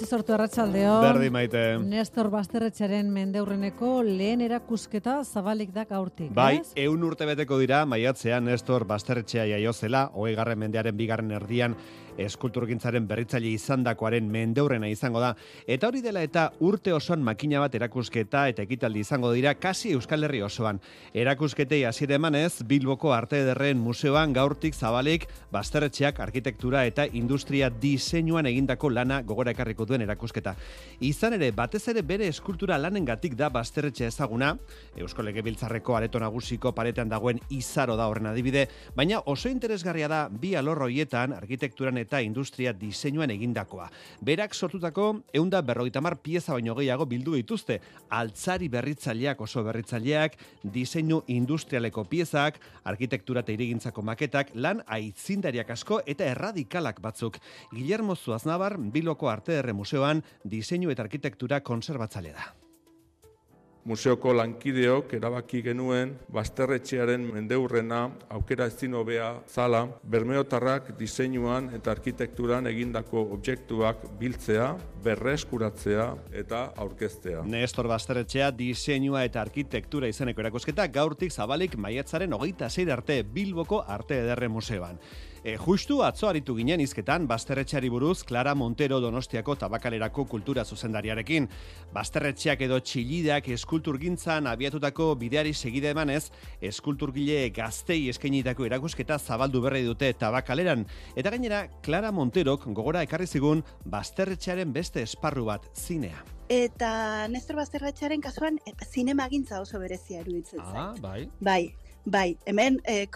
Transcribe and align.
Manu 0.00 0.08
sortu 0.16 0.32
erratzaldeo. 0.32 0.92
Berdi 1.04 1.26
maite. 1.28 1.60
Nestor 1.84 2.30
Basterretxaren 2.32 3.10
mendeurreneko 3.12 3.98
lehen 4.06 4.40
erakusketa 4.40 5.18
zabalik 5.28 5.74
da 5.74 5.84
gaurtik, 5.84 6.30
Bai, 6.32 6.62
ez? 6.62 6.70
eun 6.86 7.04
urte 7.04 7.26
beteko 7.28 7.58
dira, 7.60 7.82
maiatzean 7.84 8.48
Nestor 8.48 8.86
Basterretxea 8.88 9.44
jaiozela, 9.50 10.06
hogei 10.14 10.32
garren 10.38 10.58
mendearen 10.58 10.96
bigarren 10.96 11.30
erdian, 11.36 11.76
eskulturgintzaren 12.26 13.06
berritzaile 13.08 13.50
izandakoaren 13.54 14.26
mendeurrena 14.30 14.88
izango 14.90 15.20
da. 15.22 15.34
Eta 15.66 15.88
hori 15.88 16.02
dela 16.04 16.22
eta 16.26 16.48
urte 16.60 16.92
osoan 16.92 17.22
makina 17.24 17.60
bat 17.62 17.74
erakusketa 17.74 18.46
eta 18.52 18.64
ekitaldi 18.66 19.04
izango 19.04 19.32
dira 19.32 19.54
kasi 19.54 19.92
Euskal 19.96 20.24
Herri 20.24 20.42
osoan. 20.42 20.80
Erakusketei 21.14 21.82
hasiera 21.88 22.16
emanez, 22.18 22.62
Bilboko 22.66 23.12
Arte 23.14 23.40
Ederren 23.44 23.78
Museoan 23.80 24.34
gaurtik 24.36 24.74
zabalik 24.74 25.26
Basterretxeak 25.52 26.20
arkitektura 26.20 26.84
eta 26.88 27.06
industria 27.06 27.70
diseinuan 27.70 28.46
egindako 28.50 28.90
lana 28.90 29.22
gogora 29.22 29.54
ekarriko 29.54 29.86
duen 29.86 30.04
erakusketa. 30.04 30.54
Izan 31.00 31.38
ere, 31.38 31.50
batez 31.56 31.86
ere 31.92 32.02
bere 32.02 32.28
eskultura 32.28 32.78
lanengatik 32.78 33.36
da 33.38 33.48
Basterretxe 33.52 34.06
ezaguna, 34.10 34.54
Eusko 34.96 35.22
Legebiltzarreko 35.22 35.96
areto 35.96 36.20
nagusiko 36.20 36.74
paretean 36.76 37.08
dagoen 37.08 37.40
izaro 37.50 37.96
da 37.96 38.08
horren 38.10 38.30
adibide, 38.30 38.66
baina 38.96 39.22
oso 39.30 39.48
interesgarria 39.48 40.08
da 40.08 40.20
bi 40.28 40.54
alor 40.58 40.82
hoietan 40.86 41.34
arkitekturan 41.36 41.98
eta 41.98 42.09
industria 42.18 42.72
diseinuan 42.74 43.30
egindakoa. 43.30 43.86
Berak 44.26 44.54
sortutako 44.54 45.22
eunda 45.32 45.60
berrogeita 45.62 46.02
mar 46.02 46.16
pieza 46.18 46.56
baino 46.56 46.74
gehiago 46.74 47.06
bildu 47.06 47.36
dituzte, 47.38 47.78
altzari 48.10 48.66
berritzaileak 48.68 49.40
oso 49.40 49.62
berritzaileak, 49.62 50.34
diseinu 50.64 51.22
industrialeko 51.30 52.04
piezak, 52.10 52.58
arkitektura 52.82 53.44
eta 53.46 53.54
irigintzako 53.54 54.02
maketak, 54.02 54.50
lan 54.54 54.82
aitzindariak 54.86 55.70
asko 55.76 56.00
eta 56.06 56.26
erradikalak 56.32 56.98
batzuk. 57.04 57.38
Guillermo 57.70 58.16
Zuaznabar, 58.16 58.78
Biloko 58.78 59.30
Arte 59.30 59.60
Erre 59.60 59.76
Museoan, 59.76 60.24
diseinu 60.42 60.90
eta 60.90 61.06
arkitektura 61.06 61.60
konserbatzaile 61.62 62.34
da. 62.34 62.50
Museoko 63.88 64.34
lankideok 64.36 65.14
erabaki 65.16 65.62
genuen 65.64 66.10
basterretxearen 66.34 67.22
mendeurrena 67.24 68.02
aukera 68.36 68.66
ezin 68.68 68.92
hobea 68.98 69.30
zala 69.48 69.86
bermeotarrak 70.12 70.90
diseinuan 70.98 71.70
eta 71.78 71.94
arkitekturan 71.94 72.68
egindako 72.68 73.22
objektuak 73.38 74.04
biltzea, 74.20 74.74
berreskuratzea 75.04 76.06
eta 76.42 76.60
aurkeztea. 76.76 77.46
Nestor 77.48 77.88
Basterretxea 77.88 78.50
diseinua 78.58 79.24
eta 79.24 79.40
arkitektura 79.40 80.12
izeneko 80.12 80.44
erakusketa 80.44 80.84
gaurtik 80.92 81.32
zabalik 81.32 81.78
maiatzaren 81.80 82.36
hogeita 82.36 82.68
zeir 82.68 82.92
arte 82.92 83.22
Bilboko 83.24 83.80
Arte 83.88 84.20
Ederre 84.20 84.52
Museoan. 84.52 85.00
E, 85.42 85.56
justu 85.56 86.02
atzo 86.04 86.28
aritu 86.28 86.52
ginen 86.58 86.82
izketan 86.84 87.24
Basterretxeari 87.28 87.88
buruz 87.88 88.24
Clara 88.28 88.52
Montero 88.54 88.98
Donostiako 89.00 89.54
tabakalerako 89.56 90.26
kultura 90.28 90.66
zuzendariarekin. 90.68 91.46
Basterretxeak 91.94 92.60
edo 92.66 92.76
txilideak 92.84 93.48
eskulturgintzan 93.56 94.50
abiatutako 94.50 95.14
bideari 95.22 95.54
segide 95.54 95.94
emanez, 95.94 96.26
eskulturgile 96.60 97.48
gaztei 97.56 98.02
eskainitako 98.12 98.68
erakusketa 98.68 99.16
zabaldu 99.18 99.64
berri 99.64 99.80
dute 99.86 100.12
tabakaleran. 100.12 100.84
Eta 101.16 101.32
gainera, 101.32 101.62
Clara 101.80 102.12
Monterok 102.12 102.68
gogora 102.76 103.00
ekarri 103.08 103.26
zigun 103.26 103.64
Basterretxearen 103.88 104.76
beste 104.76 105.08
esparru 105.08 105.46
bat, 105.48 105.64
zinea. 105.74 106.20
Eta 106.52 107.28
Nestor 107.30 107.56
Basterretxearen 107.56 108.20
kasuan 108.20 108.58
zinemagintza 108.90 109.60
oso 109.62 109.78
berezia 109.80 110.20
iruditzen 110.20 110.58
zait. 110.58 110.80
Ah, 110.82 110.94
bai. 111.00 111.28
Bai, 111.40 111.70
bai, 112.06 112.36
hemen, 112.46 112.80
e, 112.88 113.06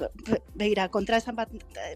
begira, 0.56 0.89
kontraesan 0.93 1.37
bat, 1.37 1.50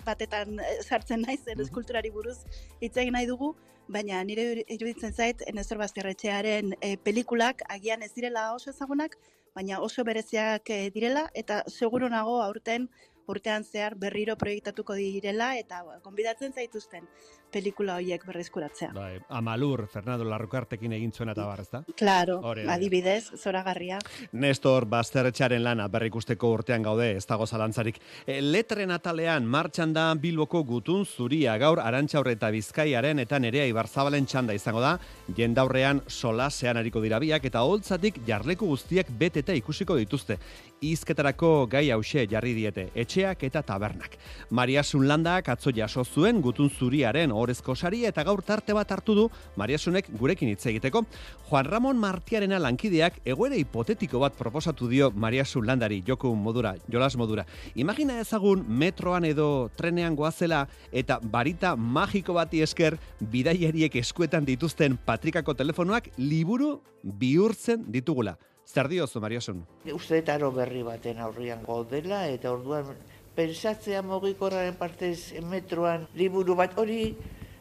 batetan 0.07 0.59
eh, 0.61 0.79
sartzen 0.83 1.23
naiz, 1.27 1.41
zen 1.45 1.61
eskulturari 1.61 2.11
buruz 2.11 2.39
hitz 2.81 2.97
egin 2.97 3.13
nahi 3.13 3.27
dugu, 3.29 3.55
baina 3.89 4.23
nire 4.25 4.47
iru- 4.53 4.65
iruditzen 4.69 5.13
zait 5.13 5.43
Nestor 5.55 5.79
Basterretxearen 5.79 6.75
e, 6.81 6.97
pelikulak 6.97 7.63
agian 7.69 8.03
ez 8.03 8.13
direla 8.15 8.53
oso 8.55 8.71
ezagunak, 8.71 9.17
baina 9.55 9.81
oso 9.85 10.05
bereziak 10.05 10.71
eh, 10.71 10.91
direla, 10.95 11.29
eta 11.35 11.63
seguru 11.69 12.09
nago 12.09 12.41
aurten 12.43 12.89
urtean 13.29 13.65
zehar 13.65 13.95
berriro 13.97 14.37
proiektatuko 14.37 14.95
direla, 14.99 15.57
eta 15.59 15.83
ba, 15.85 15.99
gonbidatzen 16.05 16.53
zaituzten 16.53 17.07
pelikula 17.53 17.97
horiek 17.97 18.25
berreskuratzea. 18.29 18.91
Bai, 18.93 19.21
Amalur, 19.33 19.87
Fernando 19.89 20.25
Larrukartekin 20.29 20.93
egin 20.93 21.13
zuena 21.13 21.33
eta 21.33 21.47
bar, 21.49 21.63
ezta? 21.65 21.83
Claro, 21.97 22.39
Hori 22.45 22.65
da. 22.67 22.75
adibidez, 22.75 23.31
zoragarria. 23.37 23.99
Nestor 24.33 24.85
Basterretxearen 24.91 25.63
lana 25.65 25.89
berrikusteko 25.89 26.51
urtean 26.59 26.85
gaude, 26.85 27.11
ez 27.17 27.25
dago 27.27 27.47
zalantzarik. 27.47 28.01
E, 28.27 28.41
letren 28.43 28.93
atalean 28.93 29.47
martxan 29.49 29.95
da 29.97 30.11
Bilboko 30.15 30.63
gutun 30.69 31.07
zuria 31.07 31.57
gaur 31.61 31.81
Arantxaurre 31.81 32.37
eta 32.37 32.51
Bizkaiaren 32.53 33.25
eta 33.25 33.39
Nerea 33.41 33.67
Ibarzabalen 33.71 34.29
txanda 34.29 34.57
izango 34.57 34.85
da, 34.85 34.99
jendaurrean 35.37 36.03
solasean 36.07 36.77
ariko 36.77 37.01
dira 37.05 37.19
biak 37.23 37.45
eta 37.49 37.65
holtzatik 37.65 38.21
jarleku 38.27 38.69
guztiak 38.69 39.11
beteta 39.19 39.57
ikusiko 39.57 39.97
dituzte. 39.97 40.39
Izketarako 40.79 41.67
gai 41.67 41.89
hause 41.91 42.23
jarri 42.31 42.53
diete, 42.55 42.85
etxeak 42.95 43.41
eta 43.49 43.65
tabernak. 43.67 44.13
Mariasun 44.55 45.09
landak 45.11 45.49
atzo 45.51 45.73
jaso 45.75 46.05
zuen 46.05 46.39
gutun 46.41 46.71
zuriaren 46.71 47.33
orezko 47.35 47.75
sari 47.75 48.05
eta 48.07 48.23
gaur 48.23 48.45
tarte 48.47 48.77
bat 48.77 48.93
hartu 48.95 49.17
du 49.17 49.25
Mariasunek 49.57 50.07
gurekin 50.21 50.53
hitz 50.53 50.67
egiteko. 50.71 51.03
Juan 51.49 51.67
Ramon 51.67 51.99
Martiarena 51.99 52.61
lankideak 52.63 53.19
egoera 53.25 53.59
hipotetiko 53.59 54.21
bat 54.23 54.37
proposatu 54.39 54.87
dio 54.89 55.11
Mariasun 55.11 55.67
landari 55.67 55.99
joku 56.07 56.31
modura, 56.37 56.77
jolas 56.89 57.17
modura. 57.17 57.45
Imagina 57.75 58.21
ezagun 58.21 58.63
metroan 58.69 59.25
edo 59.25 59.71
trenean 59.77 60.15
goazela 60.15 60.69
eta 60.93 61.19
barita 61.23 61.75
magiko 61.75 62.39
bati 62.39 62.63
esker 62.63 63.01
bidaiariek 63.19 63.97
eskuetan 63.97 64.47
dituzten 64.47 64.97
patrikako 65.05 65.55
telefonoak 65.59 66.13
liburu 66.19 66.77
bihurtzen 67.03 67.83
ditugula. 67.91 68.37
Zer 68.69 68.89
diozu, 68.89 69.21
Mariasun? 69.25 69.63
uste 69.97 70.19
aro 70.29 70.51
berri 70.53 70.83
baten 70.85 71.19
aurrian 71.25 71.63
gaudela, 71.65 72.27
eta 72.29 72.51
orduan 72.53 72.91
pensatzea 73.35 74.03
mogikorraren 74.05 74.77
partez 74.77 75.33
metroan 75.49 76.05
liburu 76.15 76.55
bat. 76.59 76.77
Hori 76.77 77.15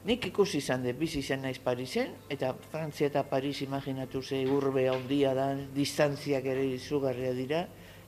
nik 0.09 0.27
ikusi 0.27 0.59
izan 0.59 0.83
dut, 0.83 0.97
bizi 0.99 1.21
izan 1.23 1.45
naiz 1.47 1.59
Parisen, 1.63 2.11
eta 2.29 2.51
Frantzia 2.73 3.07
eta 3.07 3.23
Paris 3.23 3.61
imaginatu 3.63 4.21
ze 4.21 4.43
urbe 4.51 4.89
handia 4.89 5.33
da, 5.33 5.47
distantziak 5.75 6.45
ere 6.45 6.65
izugarria 6.73 7.31
dira, 7.39 7.63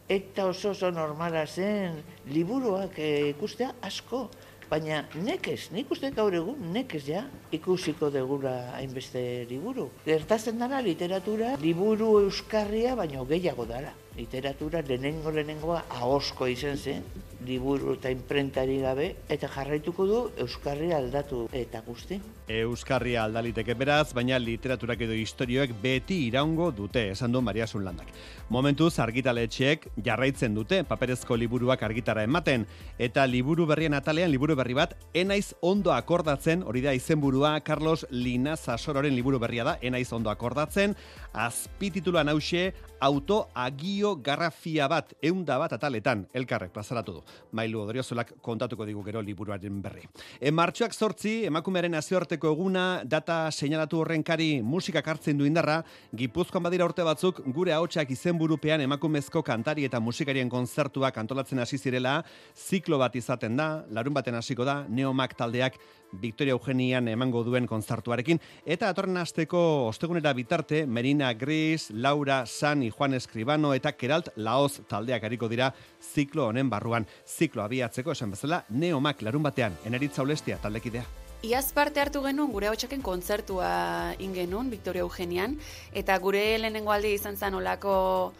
eta 0.10 0.50
oso 0.52 0.72
oso 0.76 0.92
normala 0.92 1.46
zen 1.48 2.02
liburuak 2.36 3.00
eh, 3.00 3.30
ikustea 3.30 3.76
asko, 3.82 4.26
baina 4.70 5.04
nekez, 5.26 5.70
nik 5.74 5.90
uste 5.92 6.12
gaur 6.16 6.36
egun 6.38 6.70
nekez 6.74 7.04
ja 7.08 7.24
ikusiko 7.56 8.12
degula 8.14 8.54
hainbeste 8.78 9.24
liburu. 9.50 9.90
Gertatzen 10.06 10.62
dara 10.62 10.82
literatura, 10.86 11.56
liburu 11.62 12.12
euskarria 12.22 12.96
baino 13.00 13.26
gehiago 13.26 13.66
dara. 13.70 13.94
Literatura 14.20 14.82
lehenengo 14.84 15.32
lehenengoa 15.32 15.86
ahosko 15.96 16.48
izen 16.52 16.76
zen, 16.78 17.04
liburu 17.48 17.94
eta 17.96 18.12
imprentari 18.12 18.80
gabe, 18.84 19.14
eta 19.32 19.48
jarraituko 19.48 20.06
du 20.10 20.18
euskarria 20.44 20.98
aldatu 21.00 21.46
eta 21.56 21.80
guzti. 21.86 22.18
Euskarria 22.50 23.24
aldaliteke 23.24 23.76
beraz, 23.80 24.12
baina 24.18 24.40
literaturak 24.42 25.06
edo 25.06 25.16
istorioek 25.16 25.72
beti 25.82 26.18
iraungo 26.28 26.72
dute, 26.76 27.06
esan 27.14 27.32
du 27.32 27.42
Maria 27.42 27.68
Landak. 27.76 28.08
Momentuz 28.50 29.00
argitaletxeek 29.00 29.88
jarraitzen 30.04 30.56
dute 30.56 30.84
paperezko 30.84 31.38
liburuak 31.38 31.84
argitara 31.84 32.24
ematen, 32.24 32.66
eta 32.98 33.26
liburu 33.26 33.66
berrien 33.66 33.94
atalean 33.94 34.32
liburu 34.32 34.56
berri 34.56 34.74
bat, 34.74 34.98
enaiz 35.14 35.54
ondo 35.62 35.94
akordatzen, 35.94 36.64
hori 36.64 36.82
da 36.82 36.94
izenburua 36.94 37.60
Carlos 37.62 38.06
Linaz 38.10 38.68
Asororen 38.68 39.16
liburu 39.16 39.40
berria 39.40 39.64
da, 39.64 39.78
enaiz 39.82 40.12
ondo 40.12 40.30
akordatzen, 40.30 40.98
azpitituluan 41.34 42.28
hause, 42.28 42.74
autoagio 43.00 44.09
garrafia 44.16 44.88
bat, 44.88 45.14
eunda 45.22 45.58
bat 45.62 45.74
ataletan, 45.74 46.26
elkarrek 46.34 46.72
plazaratu 46.74 47.14
du. 47.20 47.24
Mailu 47.52 47.82
odriozulak 47.84 48.34
kontatuko 48.42 48.86
digu 48.86 49.04
gero 49.04 49.22
liburuaren 49.22 49.82
berri. 49.82 50.06
E, 50.40 50.52
martxoak 50.52 50.94
sortzi, 50.94 51.46
emakumearen 51.50 51.94
nazioarteko 51.96 52.52
eguna, 52.54 53.04
data 53.04 53.52
seinalatu 53.52 54.02
horrenkari 54.04 54.62
musikak 54.62 55.08
hartzen 55.08 55.38
du 55.38 55.46
indarra, 55.46 55.82
Gipuzkoan 56.16 56.64
badira 56.64 56.86
urte 56.90 57.06
batzuk, 57.06 57.42
gure 57.56 57.74
ahotsak 57.74 58.12
izenburupean 58.16 58.82
emakumezko 58.82 59.44
kantari 59.46 59.86
eta 59.86 60.00
musikarien 60.00 60.50
kontzertuak 60.50 61.18
antolatzen 61.18 61.60
hasi 61.60 61.78
zirela, 61.78 62.20
ziklo 62.56 62.98
bat 63.00 63.16
izaten 63.16 63.58
da, 63.58 63.70
larun 63.92 64.14
baten 64.14 64.36
hasiko 64.36 64.66
da, 64.68 64.84
Neomak 64.90 65.36
taldeak 65.38 65.80
Victoria 66.12 66.54
Eugenian 66.54 67.08
emango 67.08 67.44
duen 67.44 67.68
kontzertuarekin, 67.68 68.40
eta 68.66 68.90
atorren 68.90 69.18
asteko 69.18 69.62
ostegunera 69.88 70.34
bitarte, 70.34 70.86
Merina 70.86 71.34
Gris, 71.34 71.90
Laura 71.92 72.46
San, 72.46 72.88
Juan 72.90 73.14
Escribano 73.14 73.74
eta 73.74 73.94
Keralt 73.94 74.30
Laoz 74.36 74.82
taldeak 74.88 75.24
hariko 75.24 75.48
dira 75.48 75.74
ziklo 76.02 76.48
honen 76.48 76.70
barruan. 76.70 77.06
ziklo 77.28 77.64
abiatzeko 77.64 78.12
esan 78.12 78.32
bezala 78.32 78.64
neomak 78.70 79.22
larun 79.22 79.44
batean, 79.44 79.76
eneritza 79.86 80.24
ulestia 80.24 80.58
taldekidea. 80.58 81.06
Iaz 81.44 81.72
parte 81.72 82.02
hartu 82.02 82.20
genuen 82.20 82.52
gure 82.52 82.68
hotxaken 82.68 83.02
kontzertua 83.02 84.16
ingenun, 84.20 84.70
Victoria 84.70 85.06
Eugenian, 85.06 85.56
eta 85.94 86.18
gure 86.20 86.58
lehenengo 86.60 86.92
aldi 86.92 87.14
izan 87.16 87.38
zen 87.38 87.56
olako 87.56 88.34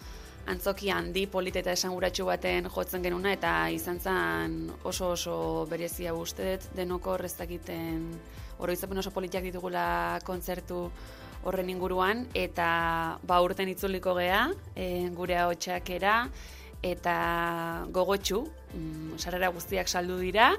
antzoki 0.50 0.90
handi 0.90 1.26
polit 1.30 1.56
eta 1.62 1.74
esanguratsu 1.78 2.26
baten 2.28 2.68
jotzen 2.74 3.06
genuna, 3.06 3.34
eta 3.38 3.54
izan 3.74 4.00
zen 4.00 4.58
oso 4.84 5.14
oso 5.14 5.38
berezia 5.70 6.14
uste 6.18 6.58
denoko 6.76 7.14
horreztakiten 7.16 8.06
oroizapen 8.60 8.98
oso 9.00 9.14
politiak 9.16 9.46
ditugula 9.46 10.20
kontzertu 10.26 10.88
horren 11.48 11.70
inguruan, 11.72 12.26
eta 12.36 12.70
ba 13.24 13.42
urten 13.46 13.70
itzuliko 13.72 14.16
gea, 14.18 14.48
e, 14.76 15.08
gure 15.16 15.38
hotxakera, 15.46 16.16
eta 16.84 17.86
gogotxu, 17.96 18.42
mm, 18.74 19.20
sarara 19.20 19.52
guztiak 19.56 19.88
saldu 19.88 20.18
dira, 20.20 20.52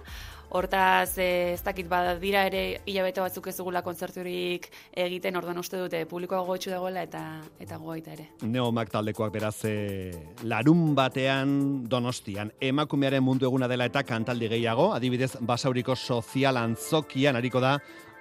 Hortaz, 0.50 1.16
e, 1.18 1.52
ez 1.54 1.62
dakit 1.62 1.86
bada 1.86 2.16
dira 2.18 2.42
ere 2.48 2.80
hilabete 2.90 3.22
batzuk 3.22 3.46
ez 3.46 3.54
dugula 3.54 3.84
kontzerturik 3.86 4.66
egiten, 4.98 5.36
orduan 5.38 5.60
uste 5.62 5.78
dute 5.78 6.00
publikoa 6.10 6.40
gogotxu 6.42 6.72
dagoela 6.72 7.04
eta 7.06 7.22
eta 7.62 7.78
gogoita 7.78 8.16
ere. 8.16 8.26
Neomak 8.42 8.90
taldekoak 8.90 9.30
beraz 9.36 9.54
e, 9.70 10.10
larun 10.50 10.96
batean 10.98 11.54
donostian. 11.88 12.50
Emakumearen 12.60 13.22
mundu 13.22 13.46
eguna 13.46 13.70
dela 13.70 13.86
eta 13.86 14.02
kantaldi 14.02 14.50
gehiago, 14.50 14.90
adibidez 14.96 15.36
basauriko 15.40 15.94
sozial 15.94 16.58
antzokian 16.58 17.38
hariko 17.38 17.62
da 17.62 17.76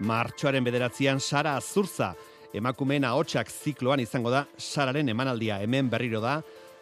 martxoaren 0.06 0.64
bederatzean 0.64 1.20
Sara 1.20 1.58
Azurza. 1.58 2.14
Emakumeen 2.54 3.06
ahotsak 3.06 3.50
zikloan 3.50 4.02
izango 4.02 4.30
da 4.34 4.46
Sararen 4.58 5.10
emanaldia 5.10 5.60
hemen 5.62 5.90
berriro 5.90 6.22
da, 6.22 6.40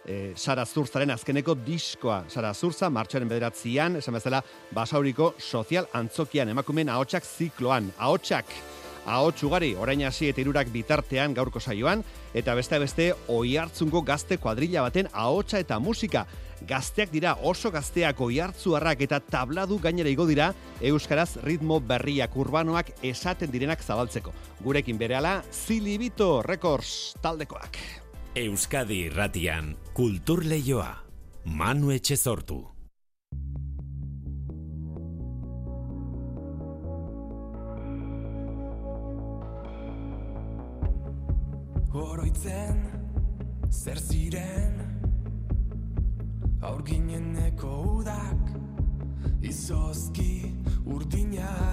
e, 0.08 0.34
Sara 0.36 0.66
Zurzaren 0.66 1.12
azkeneko 1.12 1.56
diskoa. 1.68 2.24
Sara 2.32 2.54
Zurza, 2.54 2.90
martxoaren 2.90 3.30
bederatzean, 3.30 4.00
esan 4.00 4.18
bezala, 4.18 4.42
basauriko 4.74 5.34
sozial 5.38 5.90
antzokian, 5.94 6.50
emakumen 6.50 6.90
ahotsak 6.90 7.28
zikloan. 7.28 7.92
Ahotsak, 8.00 8.50
ahots 9.06 9.44
ugari, 9.44 9.74
orain 9.76 10.04
hasi 10.08 10.32
eta 10.32 10.42
irurak 10.44 10.72
bitartean 10.74 11.36
gaurko 11.38 11.60
saioan, 11.60 12.04
eta 12.34 12.56
beste 12.56 12.80
beste, 12.80 13.14
oi 13.28 13.56
hartzungo 13.58 14.02
gazte 14.02 14.40
kuadrilla 14.42 14.84
baten 14.88 15.12
ahotsa 15.14 15.60
eta 15.64 15.80
musika. 15.80 16.26
Gazteak 16.68 17.12
dira 17.14 17.36
oso 17.46 17.70
gazteak 17.70 18.18
oi 18.26 18.40
hartzuarrak 18.42 19.04
eta 19.06 19.20
tabladu 19.22 19.78
gainera 19.78 20.10
igo 20.10 20.26
dira 20.26 20.48
Euskaraz 20.82 21.36
ritmo 21.44 21.78
berriak 21.80 22.34
urbanoak 22.34 22.90
esaten 23.06 23.54
direnak 23.54 23.86
zabaltzeko. 23.86 24.34
Gurekin 24.66 24.98
berehala, 24.98 25.44
Zilibito 25.54 26.42
Records 26.42 27.14
taldekoak. 27.22 28.07
Euskadi 28.38 28.98
irratian 29.08 29.72
kultur 29.98 30.44
leioa. 30.46 30.92
Manu 31.58 31.90
Etxezortu. 31.90 32.60
Oroitzen, 41.98 42.84
zer 43.72 43.98
ziren 43.98 44.78
Aurgineneko 46.62 47.74
udak 47.96 48.54
Izozki 49.42 50.54
urdinartean 50.86 51.67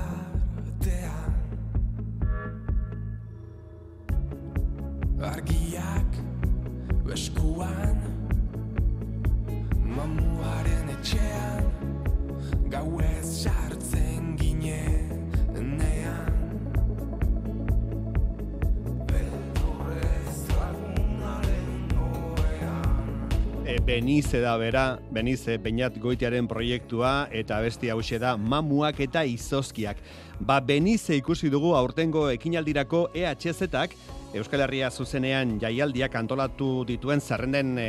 Benize 23.94 24.40
da 24.40 24.56
bera, 24.58 24.98
Benize 25.14 25.54
Beñat 25.62 26.00
Goitiaren 26.02 26.48
proiektua 26.50 27.28
eta 27.30 27.60
besti 27.62 27.92
hause 27.94 28.18
da 28.18 28.32
Mamuak 28.34 28.98
eta 29.04 29.22
Izozkiak. 29.22 30.00
Ba 30.40 30.56
Benize 30.58 31.14
ikusi 31.14 31.46
dugu 31.46 31.76
aurtengo 31.78 32.24
ekinaldirako 32.32 33.04
EHZ-ak 33.14 33.94
Euskal 34.34 34.64
Herria 34.64 34.90
zuzenean 34.90 35.60
jaialdiak 35.62 36.16
antolatu 36.18 36.72
dituen 36.88 37.22
zerrenden 37.22 37.78
e, 37.78 37.86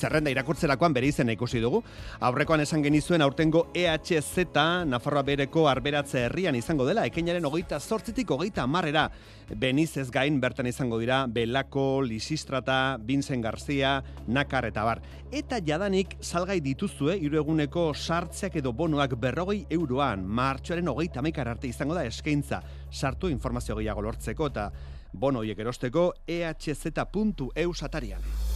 zerrenda 0.00 0.32
irakurtzerakoan 0.32 0.94
bere 0.96 1.10
izena 1.10 1.34
ikusi 1.36 1.60
dugu. 1.60 1.82
Aurrekoan 2.24 2.64
esan 2.64 2.82
genizuen 2.82 3.22
aurtengo 3.22 3.66
EHZ 3.76 4.46
Nafarroa 4.88 5.22
bereko 5.26 5.66
arberatze 5.68 6.24
herrian 6.26 6.56
izango 6.56 6.86
dela, 6.88 7.04
ekainaren 7.06 7.44
hogeita 7.44 7.80
zortzitik 7.80 8.30
hogeita 8.30 8.66
marrera. 8.66 9.10
Beniz 9.50 9.96
ez 9.98 10.08
gain 10.10 10.38
bertan 10.40 10.66
izango 10.70 10.98
dira 10.98 11.24
Belako, 11.26 12.02
Lisistrata, 12.02 12.96
Vincent 13.02 13.42
Garcia, 13.42 14.02
Nakar 14.26 14.68
eta 14.70 14.84
bar. 14.84 15.02
Eta 15.30 15.58
jadanik 15.66 16.16
salgai 16.20 16.60
dituzue 16.60 17.16
hiru 17.18 17.40
eguneko 17.42 17.90
sartzeak 17.94 18.56
edo 18.62 18.72
bonoak 18.72 19.16
berrogei 19.20 19.64
euroan, 19.70 20.24
martxoaren 20.26 20.88
hogeita 20.88 21.22
maikar 21.22 21.48
arte 21.48 21.68
izango 21.68 21.98
da 21.98 22.06
eskaintza. 22.06 22.62
Sartu 22.90 23.28
informazio 23.28 23.76
gehiago 23.76 24.06
lortzeko 24.06 24.50
eta 24.50 24.70
bono 25.12 25.42
hiek 25.42 25.58
erosteko 25.58 26.12
ehz.eu 26.26 27.74
satarian. 27.74 28.49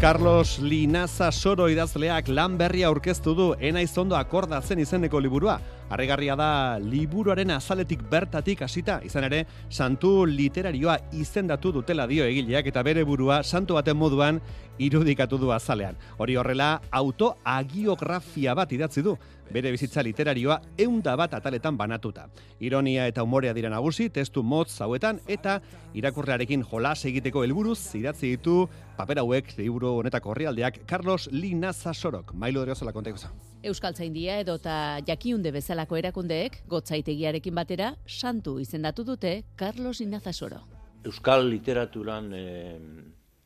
Carlos 0.00 0.58
Linaza 0.64 1.26
Soro 1.30 1.66
idazleak 1.68 2.30
lan 2.32 2.54
berria 2.56 2.86
aurkeztu 2.88 3.34
du 3.36 3.48
enaiz 3.60 3.90
ondo 4.00 4.16
akordatzen 4.16 4.80
izeneko 4.80 5.20
liburua. 5.20 5.58
Harrigarria 5.90 6.36
da 6.38 6.78
liburuaren 6.78 7.50
azaletik 7.50 8.04
bertatik 8.10 8.62
hasita, 8.62 9.00
izan 9.02 9.26
ere, 9.26 9.40
santu 9.68 10.22
literarioa 10.24 10.96
izendatu 11.18 11.72
dutela 11.74 12.06
dio 12.06 12.24
egileak 12.24 12.70
eta 12.70 12.84
bere 12.86 13.02
burua 13.04 13.40
santu 13.42 13.74
baten 13.74 13.98
moduan 13.98 14.38
irudikatu 14.78 15.38
du 15.42 15.50
azalean. 15.50 15.98
Hori 16.22 16.38
horrela, 16.38 16.70
autoagiografia 16.94 18.54
bat 18.54 18.70
idatzi 18.72 19.02
du, 19.02 19.16
bere 19.50 19.74
bizitza 19.74 20.06
literarioa 20.06 20.60
eunda 20.78 21.16
bat 21.18 21.34
ataletan 21.34 21.76
banatuta. 21.76 22.28
Ironia 22.62 23.10
eta 23.10 23.26
umorea 23.26 23.52
dira 23.52 23.74
nagusi, 23.74 24.12
testu 24.14 24.46
motz 24.46 24.78
hauetan, 24.80 25.18
eta 25.26 25.58
irakurrearekin 25.98 26.62
jolas 26.70 27.00
egiteko 27.10 27.42
helburuz 27.42 27.80
idatzi 27.98 28.36
ditu 28.36 28.62
paper 28.96 29.24
hauek 29.24 29.56
liburu 29.58 29.96
honetako 29.98 30.36
horrialdeak 30.36 30.84
Carlos 30.86 31.26
Linaza 31.32 31.94
Sorok. 31.94 32.36
Mailu 32.38 32.62
deriozola 32.62 32.94
kontaikuza. 32.94 33.49
Euskaltzaindia 33.60 34.38
edo 34.40 34.54
eta 34.56 34.74
jakiunde 35.04 35.50
bezalako 35.52 35.98
erakundeek 36.00 36.62
gotzaitegiarekin 36.72 37.54
batera 37.54 37.90
santu 38.06 38.54
izendatu 38.62 39.04
dute 39.04 39.32
Carlos 39.60 40.00
Inazasoro. 40.00 40.62
Euskal 41.04 41.44
literaturan 41.48 42.30
eh, 42.36 42.78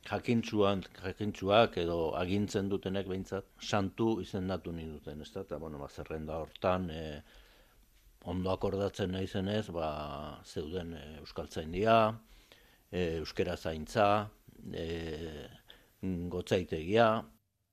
jakintzuan, 0.07 0.85
jakintzuak 1.01 1.81
edo 1.83 1.99
agintzen 2.21 2.71
dutenek 2.71 3.11
behintzat 3.11 3.51
santu 3.59 4.21
izendatu 4.23 4.73
ni 4.73 4.87
duten, 4.87 5.23
ezta? 5.27 5.43
Eta 5.43 5.59
bueno, 5.59 5.83
ba 5.83 5.91
zerrenda 5.91 6.39
hortan 6.39 6.89
eh, 6.95 7.19
ondo 8.31 8.55
akordatzen 8.55 9.11
nahi 9.17 9.27
zenez, 9.27 9.67
ba 9.75 9.91
zeuden 10.47 10.95
eh, 10.95 11.19
euskaltzaindia, 11.25 11.99
eh, 12.93 13.19
euskera 13.19 13.57
zaintza, 13.57 14.29
eh, 14.73 15.49
gotzaitegia, 16.31 17.09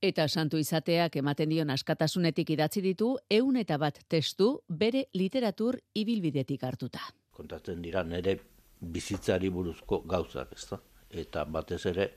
Eta 0.01 0.23
santu 0.27 0.57
izateak 0.57 1.19
ematen 1.19 1.51
dion 1.53 1.69
askatasunetik 1.69 2.49
idatzi 2.55 2.81
ditu 2.81 3.11
eun 3.29 3.57
eta 3.61 3.75
bat 3.77 3.99
testu 4.09 4.47
bere 4.67 5.03
literatur 5.13 5.75
ibilbidetik 5.93 6.63
hartuta. 6.63 6.99
kontatzen 7.31 7.81
dira 7.81 8.01
nire 8.03 8.39
bizitzari 8.81 9.49
buruzko 9.49 10.01
gauzak, 10.01 10.53
ezta? 10.53 10.79
Eta 11.09 11.43
batez 11.45 11.85
ere 11.85 12.07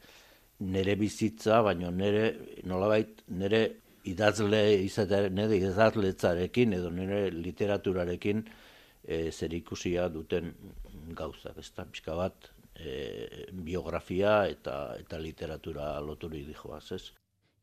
nire 0.60 0.96
bizitza, 0.96 1.60
baino 1.62 1.90
nire 1.90 2.60
nolabait 2.64 3.22
nire 3.28 3.60
idazle 4.04 4.62
izatea, 4.84 5.28
nire 5.28 5.56
idazletzarekin 5.56 6.72
edo 6.72 6.90
nire 6.90 7.30
literaturarekin 7.30 8.44
e, 9.04 9.30
zerikusia 9.30 10.08
duten 10.08 10.54
gauzak, 11.12 11.58
ezta? 11.58 11.84
Pixka 11.84 12.16
bat 12.16 12.48
e, 12.76 13.46
biografia 13.52 14.46
eta 14.48 14.96
eta 15.00 15.18
literatura 15.18 16.00
loturik 16.00 16.46
dijoaz, 16.48 16.92
ez? 16.92 17.04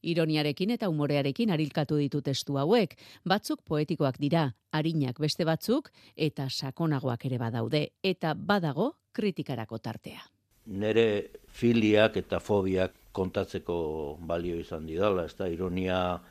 Ironiarekin 0.01 0.71
eta 0.71 0.89
umorearekin 0.89 1.51
arilkatu 1.51 1.97
ditu 1.97 2.21
testu 2.21 2.57
hauek, 2.57 2.95
batzuk 3.25 3.61
poetikoak 3.67 4.17
dira, 4.19 4.51
arinak 4.71 5.19
beste 5.19 5.45
batzuk 5.45 5.91
eta 6.15 6.49
sakonagoak 6.49 7.25
ere 7.25 7.37
badaude, 7.37 7.87
eta 8.03 8.33
badago 8.33 8.93
kritikarako 9.13 9.77
tartea. 9.77 10.21
nire 10.65 11.31
filiak 11.47 12.17
eta 12.17 12.39
fobiak 12.39 12.93
kontatzeko 13.11 14.17
balio 14.19 14.59
izan 14.59 14.85
didala, 14.85 15.25
ez 15.25 15.35
da, 15.35 15.47
ironia 15.47 16.21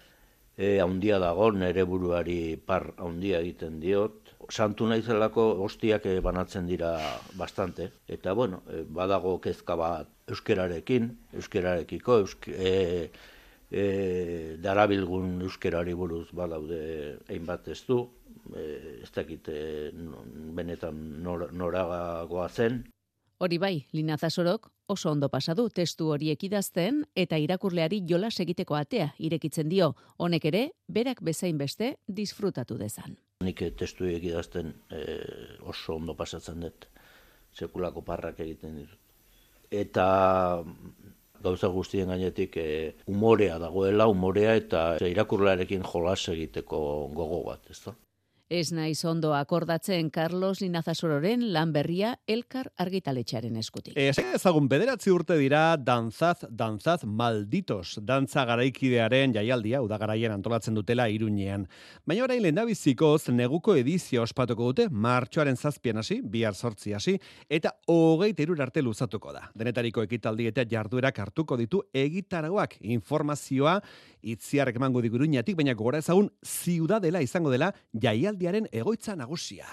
e, 0.56 0.78
haundia 0.80 1.18
dago, 1.18 1.50
nere 1.52 1.84
buruari 1.88 2.56
par 2.56 2.92
haundia 2.98 3.40
egiten 3.40 3.80
diot. 3.80 4.34
Santu 4.50 4.88
naizelako 4.90 5.44
hostiak 5.64 6.06
eh, 6.10 6.18
banatzen 6.20 6.66
dira 6.66 6.94
bastante. 7.38 7.90
Eta 8.08 8.32
bueno, 8.34 8.62
eh, 8.68 8.82
badago 8.84 9.38
kezka 9.40 9.76
bat 9.78 10.08
euskerarekin, 10.30 11.10
euskerarekiko, 11.38 12.18
eusk, 12.24 12.48
e, 12.48 13.10
e, 13.70 14.56
darabilgun 14.62 15.40
euskerari 15.46 15.94
buruz 15.94 16.28
badaude 16.32 17.18
hainbat 17.28 17.68
ez 17.68 17.82
du, 17.86 18.02
e, 18.54 18.64
ez 19.02 19.10
dakit 19.14 19.48
e, 19.48 19.60
benetan 20.56 21.22
nor, 21.22 21.48
noragoa 21.52 22.48
zen, 22.48 22.82
Hori 23.40 23.56
bai, 23.56 23.86
Lina 23.96 24.18
Zasorok 24.20 24.66
oso 24.92 25.08
ondo 25.10 25.30
pasadu 25.32 25.70
testu 25.72 26.10
horiek 26.12 26.42
idazten 26.44 26.98
eta 27.22 27.38
irakurleari 27.40 28.02
jolas 28.08 28.34
egiteko 28.44 28.76
atea 28.76 29.06
irekitzen 29.16 29.70
dio. 29.70 29.94
Honek 30.18 30.44
ere, 30.50 30.60
berak 30.88 31.22
bezain 31.24 31.56
beste 31.56 31.94
disfrutatu 32.20 32.76
dezan. 32.76 33.16
Nik 33.46 33.62
testu 33.80 34.10
idazten 34.12 34.74
eh, 34.92 35.56
oso 35.72 35.96
ondo 35.96 36.12
pasatzen 36.18 36.60
dut, 36.66 36.84
sekulako 37.56 38.04
parrak 38.04 38.42
egiten 38.44 38.76
ditut. 38.82 39.00
Eta 39.70 40.06
gauza 41.42 41.68
guztien 41.72 42.12
gainetik 42.12 42.56
eh, 42.60 42.92
umorea 43.06 43.58
dagoela, 43.62 44.06
umorea 44.12 44.54
eta 44.60 44.84
irakurlearekin 45.06 45.82
jolas 45.92 46.22
egiteko 46.34 46.80
gogo 47.16 47.42
bat, 47.48 47.70
ez 47.70 47.80
da? 47.86 47.94
Ez 48.50 48.72
naiz 48.74 49.04
ondo 49.06 49.30
akordatzen 49.30 50.08
Carlos 50.10 50.58
Linazasororen 50.58 51.44
lan 51.54 51.70
berria 51.70 52.16
elkar 52.26 52.72
argitaletxearen 52.82 53.54
eskutik. 53.60 53.94
Ez 53.94 54.18
ezagun 54.18 54.66
bederatzi 54.66 55.12
urte 55.14 55.36
dira 55.38 55.76
danzaz, 55.78 56.48
danzaz 56.50 57.04
malditos, 57.06 58.00
dantza 58.02 58.42
garaikidearen 58.48 59.36
jaialdia, 59.36 59.78
udagaraien 59.86 60.34
antolatzen 60.34 60.74
dutela 60.74 61.06
iruñean. 61.06 61.68
Baina 62.02 62.24
orain 62.26 62.42
lehendabizikoz 62.42 63.30
neguko 63.30 63.76
edizio 63.78 64.24
ospatuko 64.26 64.72
dute, 64.72 64.88
martxoaren 64.90 65.54
zazpian 65.54 66.02
hasi, 66.02 66.18
bihar 66.20 66.58
sortzi 66.58 66.96
hasi, 66.98 67.20
eta 67.46 67.76
hogei 67.86 68.32
terur 68.34 68.58
arte 68.66 68.82
luzatuko 68.82 69.30
da. 69.30 69.44
Denetariko 69.54 70.02
ekitaldi 70.02 70.50
eta 70.50 70.66
jarduerak 70.66 71.22
hartuko 71.22 71.54
ditu 71.60 71.84
egitaragoak 71.94 72.80
informazioa 72.82 73.78
itziarrek 74.22 74.76
emango 74.76 75.02
diguruñatik, 75.02 75.56
baina 75.56 75.74
gora 75.74 75.98
ezagun 75.98 76.30
ziudadela 76.44 77.22
izango 77.22 77.50
dela 77.50 77.74
jaialdiaren 77.92 78.68
egoitza 78.72 79.16
nagusia. 79.16 79.66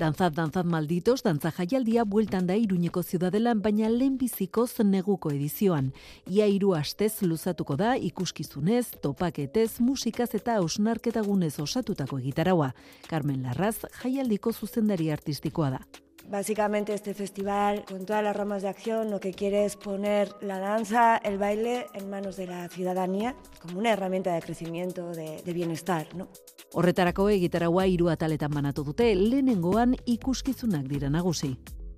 Danzat, 0.00 0.32
danzat 0.32 0.64
malditos, 0.64 1.20
dantza 1.20 1.50
jaialdia 1.52 2.06
bueltan 2.08 2.46
da 2.48 2.54
iruñeko 2.56 3.02
ziudadelan, 3.02 3.60
baina 3.60 3.90
lehenbizikoz 3.92 4.80
neguko 4.80 5.28
edizioan. 5.34 5.92
Ia 6.24 6.46
hiru 6.48 6.72
astez 6.72 7.20
luzatuko 7.20 7.76
da 7.76 7.98
ikuskizunez, 8.00 8.86
topaketez, 9.04 9.76
musikaz 9.78 10.30
eta 10.40 10.56
ausnarketagunez 10.62 11.58
osatutako 11.60 12.18
egitaraua. 12.24 12.72
Carmen 13.10 13.42
Larraz 13.44 13.76
jaialdiko 14.00 14.54
zuzendari 14.56 15.10
artistikoa 15.12 15.76
da. 15.76 15.84
Básicamente 16.30 16.94
este 16.94 17.12
festival, 17.12 17.84
con 17.88 18.06
todas 18.06 18.22
las 18.22 18.36
ramas 18.36 18.62
de 18.62 18.68
acción, 18.68 19.10
lo 19.10 19.18
que 19.18 19.32
quiere 19.32 19.64
es 19.64 19.74
poner 19.74 20.32
la 20.40 20.60
danza, 20.60 21.16
el 21.16 21.38
baile 21.38 21.86
en 21.92 22.08
manos 22.08 22.36
de 22.36 22.46
la 22.46 22.68
ciudadanía 22.68 23.34
como 23.60 23.80
una 23.80 23.90
herramienta 23.90 24.32
de 24.32 24.40
crecimiento, 24.40 25.10
de, 25.10 25.42
bienestar, 25.52 26.06
¿no? 26.14 26.28
Horretarako 26.72 27.28
hiru 27.30 28.08
ataletan 28.10 28.52
banatu 28.52 28.84
dute, 28.84 29.12
lehenengoan. 29.16 29.96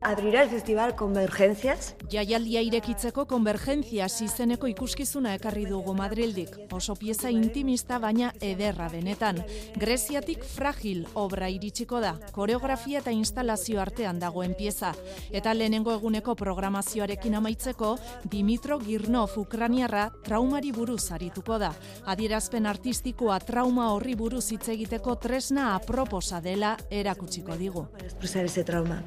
Abrirá 0.05 0.43
el 0.43 0.51
festival 0.51 0.97
Convergencias. 0.97 1.95
Jaialdia 2.11 2.61
irekitzeko 2.67 3.23
konvergentzias 3.31 4.17
izeneko 4.25 4.67
ikuskizuna 4.67 5.37
ekarri 5.39 5.63
dugu 5.69 5.95
Madrildik. 5.95 6.57
Oso 6.75 6.97
pieza 6.99 7.31
intimista 7.31 8.01
baina 8.03 8.33
ederra 8.41 8.89
benetan. 8.91 9.39
Greziatik 9.79 10.43
fragil 10.43 11.07
obra 11.15 11.49
iritsiko 11.55 12.01
da. 12.03 12.17
Koreografia 12.35 12.99
eta 12.99 13.15
instalazio 13.15 13.81
artean 13.81 14.19
dagoen 14.19 14.57
pieza. 14.59 14.93
Eta 15.31 15.55
lehenengo 15.55 15.95
eguneko 15.95 16.35
programazioarekin 16.35 17.39
amaitzeko, 17.39 17.97
Dimitro 18.25 18.81
Girnov 18.83 19.39
Ukraniarra 19.39 20.11
traumari 20.25 20.73
buruz 20.73 21.13
arituko 21.13 21.59
da. 21.63 21.73
Adierazpen 22.07 22.67
artistikoa 22.67 23.39
trauma 23.39 23.93
horri 23.95 24.17
buruz 24.17 24.49
hitz 24.51 24.67
egiteko 24.69 25.15
tresna 25.15 25.77
aproposa 25.77 26.41
dela 26.41 26.77
erakutsiko 26.91 27.55
digu. 27.55 27.87
Expresar 28.03 28.51
ese 28.51 28.65
trauma. 28.65 29.05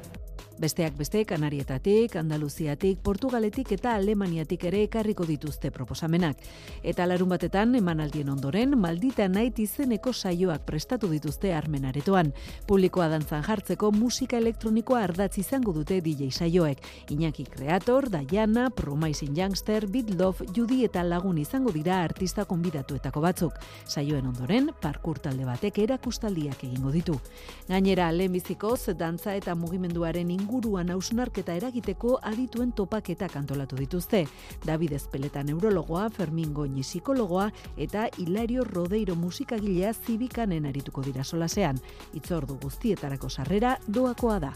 Besteak 0.58 0.94
beste 0.96 1.26
Kanarietatik, 1.28 2.14
Andaluziatik, 2.16 3.02
Portugaletik 3.04 3.74
eta 3.76 3.92
Alemaniatik 3.94 4.62
ere 4.64 4.78
ekarriko 4.86 5.26
dituzte 5.28 5.68
proposamenak. 5.70 6.38
Eta 6.80 7.04
larun 7.04 7.28
batetan, 7.28 7.74
emanaldien 7.76 8.30
ondoren, 8.32 8.72
maldita 8.80 9.26
nait 9.28 9.58
izeneko 9.60 10.14
saioak 10.14 10.64
prestatu 10.64 11.10
dituzte 11.12 11.52
armenaretoan. 11.52 12.32
Publikoa 12.66 13.10
dantzan 13.12 13.44
jartzeko 13.44 13.90
musika 13.92 14.38
elektronikoa 14.40 15.02
ardatz 15.04 15.36
izango 15.42 15.74
dute 15.76 16.00
DJ 16.00 16.30
saioek. 16.32 16.80
Iñaki 17.12 17.44
Kreator, 17.44 18.08
Diana, 18.08 18.70
Promising 18.70 19.36
Youngster, 19.36 19.84
Love, 20.16 20.46
Judy 20.56 20.84
eta 20.84 21.04
lagun 21.04 21.36
izango 21.36 21.70
dira 21.70 22.00
artista 22.02 22.46
konbidatuetako 22.46 23.20
batzuk. 23.20 23.60
Saioen 23.84 24.26
ondoren, 24.26 24.70
parkur 24.80 25.18
talde 25.18 25.44
batek 25.44 25.84
erakustaldiak 25.84 26.64
egingo 26.64 26.90
ditu. 26.90 27.20
Gainera, 27.68 28.10
lehenbizikoz, 28.10 28.96
dantza 28.96 29.36
eta 29.36 29.54
mugimenduaren 29.54 30.30
inguruan 30.46 30.92
hausnarketa 30.94 31.56
eragiteko 31.58 32.20
adituen 32.22 32.70
topaketak 32.72 33.34
antolatu 33.36 33.76
dituzte. 33.76 34.26
David 34.66 34.92
Espeleta 34.92 35.42
neurologoa, 35.42 36.08
Fermin 36.10 36.52
Goñi 36.54 36.84
psikologoa 36.86 37.50
eta 37.76 38.06
Hilario 38.16 38.64
Rodeiro 38.64 39.16
musikagilea 39.16 39.92
zibikanen 39.92 40.66
arituko 40.66 41.02
dira 41.02 41.24
solasean. 41.24 41.80
Itzordu 42.14 42.58
guztietarako 42.62 43.28
sarrera 43.28 43.76
doakoa 43.88 44.38
da. 44.40 44.52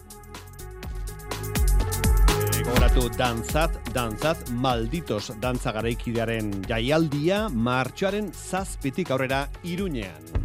Gogoratu 2.61 3.09
danzat, 3.19 3.81
danzat, 3.95 4.51
malditos 4.63 5.33
dantza 5.43 5.73
garaikidearen 5.75 6.53
jaialdia 6.69 7.49
martxoaren 7.49 8.31
zazpitik 8.31 9.11
aurrera 9.11 9.49
iruñean. 9.65 10.40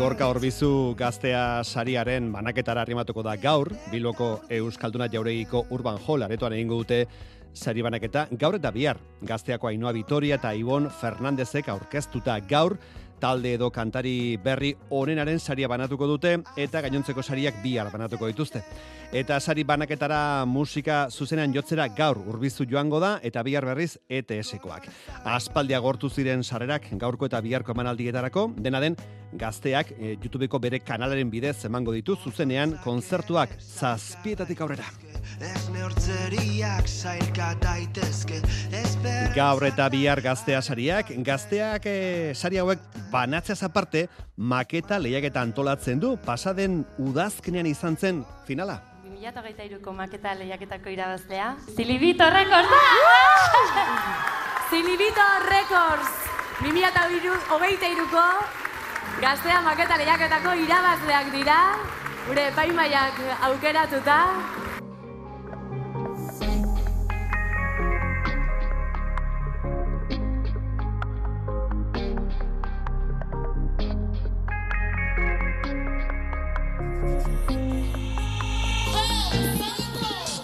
Gorka 0.00 0.30
horbizu 0.32 0.94
gaztea 0.96 1.60
sariaren 1.60 2.30
banaketara 2.32 2.80
arrimatuko 2.86 3.20
da 3.20 3.34
gaur, 3.36 3.68
Bilboko 3.92 4.28
Euskalduna 4.56 5.10
jauregiko 5.12 5.66
Urban 5.76 5.98
Hall 6.06 6.24
aretoan 6.24 6.54
egingo 6.56 6.78
dute 6.80 7.02
sari 7.52 7.84
banaketa 7.84 8.22
gaur 8.40 8.56
eta 8.56 8.70
bihar. 8.72 8.96
Gazteako 9.28 9.68
Ainoa 9.68 9.92
Vitoria 9.92 10.38
eta 10.40 10.54
Ibon 10.56 10.88
Fernandezek 11.02 11.68
aurkeztuta 11.68 12.38
gaur, 12.48 12.78
talde 13.20 13.54
edo 13.54 13.70
kantari 13.70 14.36
berri 14.42 14.72
onenaren 14.90 15.38
saria 15.38 15.68
banatuko 15.68 16.08
dute 16.08 16.38
eta 16.56 16.80
gainontzeko 16.80 17.22
sariak 17.22 17.62
bihar 17.62 17.92
banatuko 17.92 18.26
dituzte. 18.30 18.64
Eta 19.12 19.40
sari 19.40 19.64
banaketara 19.66 20.44
musika 20.46 21.08
zuzenean 21.10 21.52
jotzera 21.54 21.88
gaur 21.88 22.20
urbizu 22.30 22.64
joango 22.70 23.00
da 23.02 23.16
eta 23.22 23.42
bihar 23.42 23.66
berriz 23.66 23.96
ETS-koak. 24.08 24.86
Aspaldia 25.24 25.80
gortu 25.82 26.08
ziren 26.08 26.44
sarrerak 26.44 26.86
gaurko 26.92 27.26
eta 27.26 27.40
biharko 27.42 27.74
emanaldietarako, 27.74 28.52
dena 28.56 28.80
den 28.80 28.96
gazteak 29.32 29.92
e, 29.98 30.14
YouTubeko 30.22 30.58
bere 30.62 30.80
kanalaren 30.82 31.30
bidez 31.30 31.56
emango 31.66 31.92
ditu 31.94 32.16
zuzenean 32.16 32.76
kontzertuak 32.84 33.56
zazpietatik 33.60 34.60
aurrera. 34.60 34.86
Gaur 39.34 39.66
eta 39.68 39.88
bihar 39.92 40.22
gaztea 40.22 40.62
sariak, 40.62 41.12
gazteak 41.26 41.86
e, 41.86 41.98
sari 42.34 42.62
hauek 42.62 42.82
banatzeaz 43.10 43.62
aparte, 43.66 44.08
maketa 44.36 44.98
lehiaketa 44.98 45.42
antolatzen 45.42 46.00
du, 46.00 46.16
pasaden 46.24 46.84
udazkenean 46.98 47.66
izan 47.66 47.96
zen 47.96 48.24
finala. 48.46 48.80
2023ko 49.10 49.92
maketa 49.92 50.32
lehiaketako 50.38 50.88
irabazlea. 50.94 51.50
Zilibito 51.76 52.24
Records 52.30 52.70
da! 52.70 52.80
Zilibito 54.70 55.26
Records 55.50 56.10
2023ko 56.62 58.24
gaztea 59.20 59.60
maketa 59.66 59.96
lehiaketako 60.00 60.54
irabazleak 60.64 61.30
dira, 61.34 61.58
gure 62.28 62.48
epaimaiak 62.52 63.20
aukeratuta. 63.50 64.18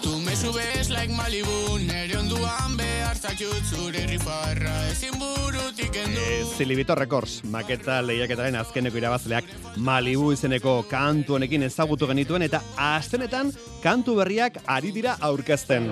Tu 0.01 0.09
me 0.25 0.35
subes 0.35 0.89
like 0.89 1.13
Malibu, 1.13 1.79
nere 1.83 2.17
onduan 2.19 2.77
behar 2.79 3.17
zaitut 3.17 3.63
zure 3.71 4.05
rifarra 4.09 4.75
ezin 4.91 5.17
burutik 5.19 5.95
endu. 6.03 6.27
Zilibito 6.57 6.95
Records, 6.95 7.41
maketa 7.51 7.99
lehiaketaren 8.01 8.55
azkeneko 8.59 8.97
irabazleak 9.01 9.49
Malibu 9.77 10.31
izeneko 10.33 10.79
kantu 10.89 11.37
honekin 11.37 11.67
ezagutu 11.67 12.07
genituen 12.09 12.47
eta 12.47 12.63
astenetan 12.91 13.51
kantu 13.83 14.15
berriak 14.21 14.63
ari 14.65 14.93
dira 14.95 15.17
aurkezten. 15.21 15.91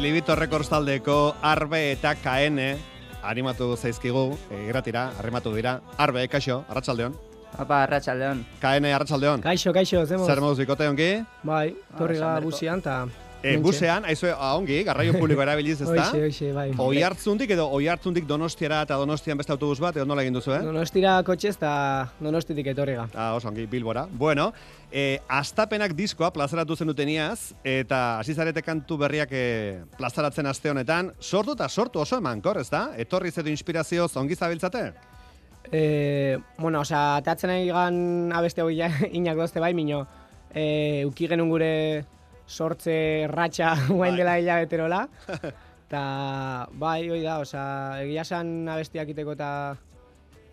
Zilibito 0.00 0.32
Records 0.34 0.70
taldeko 0.72 1.34
Arbe 1.44 1.90
eta 1.92 2.14
KN 2.16 2.56
animatu 3.20 3.66
zaizkigu, 3.76 4.30
e, 4.48 4.62
gratira, 4.70 5.02
arrimatu 5.20 5.52
dira. 5.52 5.74
Arbe, 6.00 6.22
kaixo, 6.32 6.62
arratsaldeon. 6.72 7.12
Apa, 7.60 7.82
arratsaldeon. 7.82 8.40
KN, 8.62 8.86
arratsaldeon. 8.96 9.44
Kaixo, 9.44 9.74
kaixo, 9.76 10.06
zemos. 10.08 10.24
Zer 10.24 10.40
moduz 10.40 10.56
bikote 10.62 10.88
ongi? 10.88 11.10
Bai, 11.44 11.74
torri 11.98 12.16
Ah, 12.16 12.38
ga 12.38 12.40
busian, 12.40 12.80
ta... 12.80 13.02
E, 13.42 13.56
busean, 13.56 14.04
aizue, 14.04 14.34
ah, 14.36 14.52
ongi, 14.58 14.82
garraio 14.84 15.14
publiko 15.16 15.40
erabiliz, 15.40 15.78
ezta? 15.80 16.10
Hoxe, 16.10 16.24
hoxe, 16.26 16.50
bai. 16.52 16.66
Oi 16.84 17.00
hartzundik 17.06 17.54
edo 17.54 17.64
oi 17.72 17.86
hartzundik 17.88 18.26
donostiara 18.28 18.82
eta 18.84 18.98
donostian 19.00 19.40
beste 19.40 19.54
autobus 19.54 19.78
bat, 19.80 19.96
edo 19.96 20.04
nola 20.04 20.20
egin 20.26 20.36
duzu, 20.36 20.52
eh? 20.52 20.60
Donostira 20.66 21.14
kotxez, 21.24 21.54
ta 21.60 21.72
donostitik 22.20 22.68
etorri 22.74 22.98
ga. 22.98 23.06
Ah, 23.14 23.30
oso 23.38 23.48
ongi, 23.48 23.64
Bilbora. 23.70 24.04
Bueno, 24.12 24.50
eh, 24.92 25.22
astapenak 25.40 25.96
diskoa 25.96 26.30
plazaratu 26.36 26.76
zenuteniaz, 26.76 27.54
eta 27.64 28.18
hasi 28.18 28.36
zarete 28.36 28.60
kantu 28.66 29.00
berriak 29.00 29.32
eh, 29.32 29.80
plazaratzen 29.96 30.52
aste 30.52 30.74
honetan, 30.74 31.14
sortu 31.20 31.56
eta 31.56 31.68
sortu 31.68 32.04
oso 32.04 32.20
emankor, 32.20 32.60
ez 32.60 32.68
da? 32.68 32.90
Etorri 33.00 33.32
zetu 33.32 33.48
inspirazioz 33.48 34.12
ongi 34.20 34.36
zabiltzate? 34.36 34.90
Eh, 35.72 36.36
bueno, 36.58 36.84
osea, 36.84 37.16
atatzen 37.22 37.56
gan 37.72 38.32
abeste 38.36 38.60
hori 38.60 38.82
inak 39.22 39.40
dozte 39.40 39.64
bai, 39.64 39.72
mino, 39.72 40.04
eh, 40.52 41.06
uki 41.08 41.28
genuen 41.30 41.48
gure 41.48 41.70
sortze 42.50 43.26
ratxa 43.30 43.74
guain 43.96 44.18
dela 44.18 44.38
hilabeterola. 44.40 45.06
Ta, 45.90 46.68
bai, 46.78 47.08
hoi 47.10 47.22
da, 47.24 47.40
osea, 47.42 48.02
egia 48.04 48.22
esan 48.22 48.68
abestiak 48.70 49.08
iteko 49.10 49.34
eta 49.34 49.48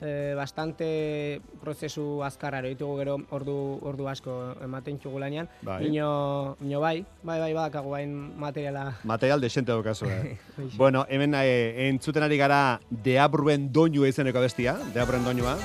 eh, 0.01 0.33
bastante 0.37 0.87
prozesu 1.61 2.23
azkarraro 2.25 2.71
ditugu 2.71 2.97
gero 3.01 3.17
ordu 3.37 3.57
ordu 3.85 4.07
asko 4.09 4.37
ematen 4.65 4.97
txugu 4.97 5.21
lanean. 5.21 5.49
Bai. 5.61 5.83
Mino, 5.83 6.55
mino 6.59 6.81
bai, 6.81 7.05
bai, 7.21 7.37
bai, 7.43 7.51
badakagu 7.53 7.93
bain 7.93 8.15
materiala. 8.41 8.87
Material 9.03 9.41
desente 9.41 9.71
daukazu, 9.71 10.09
eh? 10.09 10.37
Hoxe. 10.57 10.77
bueno, 10.81 11.05
hemen 11.09 11.37
eh, 11.37 11.87
entzuten 11.89 12.25
ari 12.25 12.41
gara 12.41 12.79
Deabruen 12.89 13.71
doinu 13.73 14.09
izeneko 14.09 14.41
bestia, 14.41 14.77
Deabruen 14.93 15.25
doinua. 15.25 15.57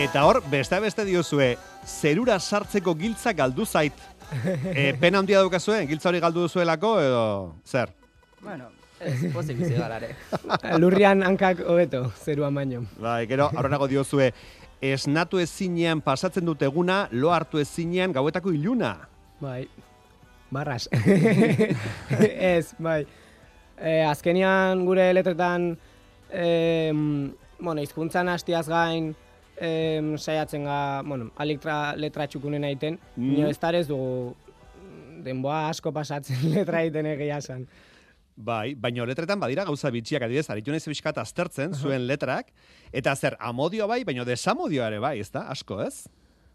Eta 0.00 0.22
hor, 0.24 0.38
beste 0.48 0.78
beste 0.80 1.04
diozue, 1.04 1.56
zerura 1.90 2.38
sartzeko 2.38 2.94
giltza 2.94 3.32
galdu 3.36 3.66
zait. 3.66 3.94
E, 4.30 4.92
pena 5.00 5.18
handia 5.18 5.40
daukazue, 5.42 5.82
giltza 5.90 6.08
hori 6.10 6.20
galdu 6.22 6.46
duzuelako, 6.46 6.92
edo 7.02 7.22
zer? 7.66 7.90
Bueno, 8.40 8.70
ez, 9.00 9.18
pozik 9.34 9.58
bizi 9.58 9.74
galare. 9.74 10.14
Lurrian 10.82 11.24
hankak 11.26 11.64
hobeto, 11.66 12.04
zeruan 12.22 12.54
baino. 12.54 12.84
Bai, 13.02 13.24
gero, 13.30 13.50
aurrenago 13.50 13.88
diozue, 13.90 14.30
esnatu 14.80 15.40
ezinean 15.42 16.00
pasatzen 16.04 16.46
dut 16.46 16.62
eguna, 16.62 17.02
lo 17.10 17.34
hartu 17.34 17.60
ezinean 17.60 18.14
gauetako 18.14 18.54
iluna. 18.54 18.94
Bai, 19.40 19.64
barras. 20.50 20.86
ez, 22.54 22.70
bai. 22.78 23.02
E, 23.80 24.02
azkenian 24.04 24.86
gure 24.86 25.10
letretan, 25.16 25.72
e, 26.30 26.92
bueno, 27.58 27.82
izkuntzan 27.82 28.30
hastiaz 28.30 28.68
gain, 28.68 29.10
em, 29.60 30.14
saiatzen 30.18 30.64
ga, 30.64 30.78
bueno, 31.06 31.30
aletra 31.36 31.94
letra 31.96 32.26
txukunen 32.26 32.64
egiten, 32.64 32.98
Mm. 33.16 33.36
mm. 33.36 33.50
ez 33.50 33.58
ez 33.82 33.86
dugu 33.88 34.34
denboa 35.22 35.68
asko 35.68 35.92
pasatzen 35.92 36.48
letra 36.54 36.82
egiten 36.82 37.06
egia 37.06 37.38
esan. 37.38 37.66
Bai, 38.40 38.74
baina 38.74 39.04
letretan 39.04 39.40
badira 39.40 39.66
gauza 39.68 39.90
bitxiak 39.92 40.22
adibidez, 40.22 40.48
aritu 40.48 40.72
naiz 40.72 40.86
bizkat 40.88 41.18
aztertzen 41.18 41.74
zuen 41.74 42.06
letrak, 42.06 42.48
eta 42.92 43.14
zer, 43.14 43.36
amodio 43.38 43.86
bai, 43.86 44.02
baina 44.04 44.24
desamodioa 44.24 44.86
ere 44.88 44.98
bai, 44.98 45.18
ezta? 45.20 45.44
Asko, 45.52 45.82
ez? 45.84 46.08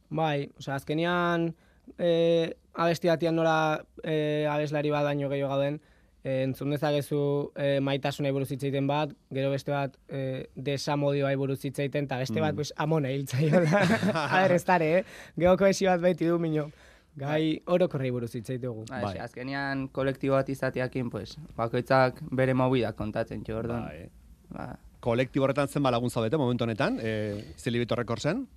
Bai, 0.10 0.50
osea, 0.58 0.80
azkenian 0.80 1.52
e, 2.00 2.56
abesti 2.74 3.12
batian 3.12 3.38
nola 3.38 3.84
e, 4.02 4.48
abeslari 4.50 4.90
bat 4.90 5.06
gehiago 5.14 5.52
gauden, 5.52 5.80
entzun 6.26 6.72
dezakezu 6.74 7.20
e, 7.56 7.80
maitasunai 7.86 8.32
buruz 8.34 8.48
hitz 8.52 8.64
egiten 8.64 8.88
bat, 8.90 9.12
gero 9.34 9.52
beste 9.54 9.72
bat 9.72 9.94
e, 10.10 10.48
desamodioai 10.56 11.36
buruz 11.38 11.60
hitz 11.64 11.78
egiten, 11.80 12.08
eta 12.10 12.18
beste 12.18 12.40
bat 12.42 12.54
Mm. 12.54 12.56
pues, 12.56 12.74
amona 12.78 13.12
hiltzaiola. 13.14 13.84
A 14.26 14.42
ber, 14.42 14.56
ez 14.58 14.64
dare, 14.66 14.88
eh? 15.00 15.04
Gero 15.38 15.56
kohesio 15.58 15.90
bat 15.92 16.02
baiti 16.02 16.26
du, 16.26 16.40
mino. 16.40 16.72
Gai 17.16 17.62
orokorrei 17.72 18.10
buruz 18.12 18.34
hitz 18.36 18.50
egitegu. 18.50 18.84
Bai, 18.90 19.02
bai. 19.06 19.18
azkenean 19.24 19.88
kolektibo 19.88 20.34
bat 20.36 20.50
izateakin, 20.50 21.10
pues, 21.14 21.38
bakoitzak 21.56 22.20
bere 22.32 22.54
mobidak 22.54 22.96
kontatzen 23.00 23.44
jo, 23.48 23.58
orduan. 23.62 23.86
Bai. 23.86 24.10
Ba, 24.50 24.74
Kolektibo 25.06 25.46
horretan 25.46 25.68
zenba 25.70 25.92
lagun 25.94 26.10
zaudete 26.10 26.38
momentu 26.42 26.64
honetan, 26.66 26.98
e, 27.00 27.54
Zilibito 27.62 27.96
Rekordsen? 27.96 28.48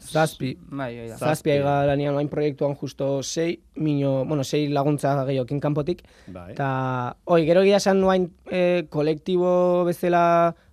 Zazpi. 0.00 0.54
Bai, 0.72 0.90
oida. 1.04 1.16
Zazpi 1.20 1.52
aiga 1.54 1.74
lanian 1.88 2.16
oain 2.16 2.28
proiektuan 2.32 2.74
justo 2.80 3.22
sei, 3.22 3.60
mino, 3.76 4.24
bueno, 4.24 4.44
sei 4.44 4.68
laguntza 4.72 5.12
gehiokin 5.28 5.60
kanpotik. 5.60 6.02
Bai. 6.32 6.54
Ta, 6.58 7.16
oi, 7.24 7.44
gero 7.48 7.62
egia 7.66 7.80
esan 7.80 8.00
nuain 8.00 8.30
e, 8.50 8.86
kolektibo 8.90 9.84
bezala 9.88 10.22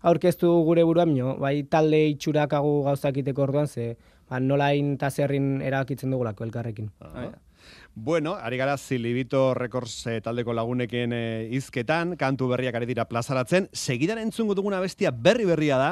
aurkeztu 0.01 0.51
gure 0.67 0.85
burua, 0.87 1.05
mino, 1.05 1.35
bai 1.43 1.61
talde 1.69 2.05
itxurakagu 2.13 2.79
gauzakiteko 2.87 3.43
orduan, 3.49 3.67
ze 3.67 3.97
ba, 4.29 4.39
nolain 4.39 4.95
eta 4.95 5.11
zerrin 5.11 5.57
erakitzen 5.61 6.15
dugulako 6.15 6.47
elkarrekin. 6.47 6.91
Bueno, 7.99 8.35
ari 8.35 8.57
gara 8.57 8.77
Zilibito 8.77 9.55
Records 9.55 10.05
eh, 10.05 10.19
taldeko 10.21 10.53
lagunekin 10.53 11.13
eh, 11.17 11.47
hizketan, 11.49 12.11
kantu 12.15 12.45
berriak 12.51 12.75
ari 12.77 12.85
dira 12.85 13.07
plazaratzen. 13.09 13.71
Segidan 13.73 14.19
entzungo 14.21 14.53
duguna 14.53 14.77
bestia 14.79 15.09
berri 15.09 15.47
berria 15.49 15.79
da, 15.81 15.87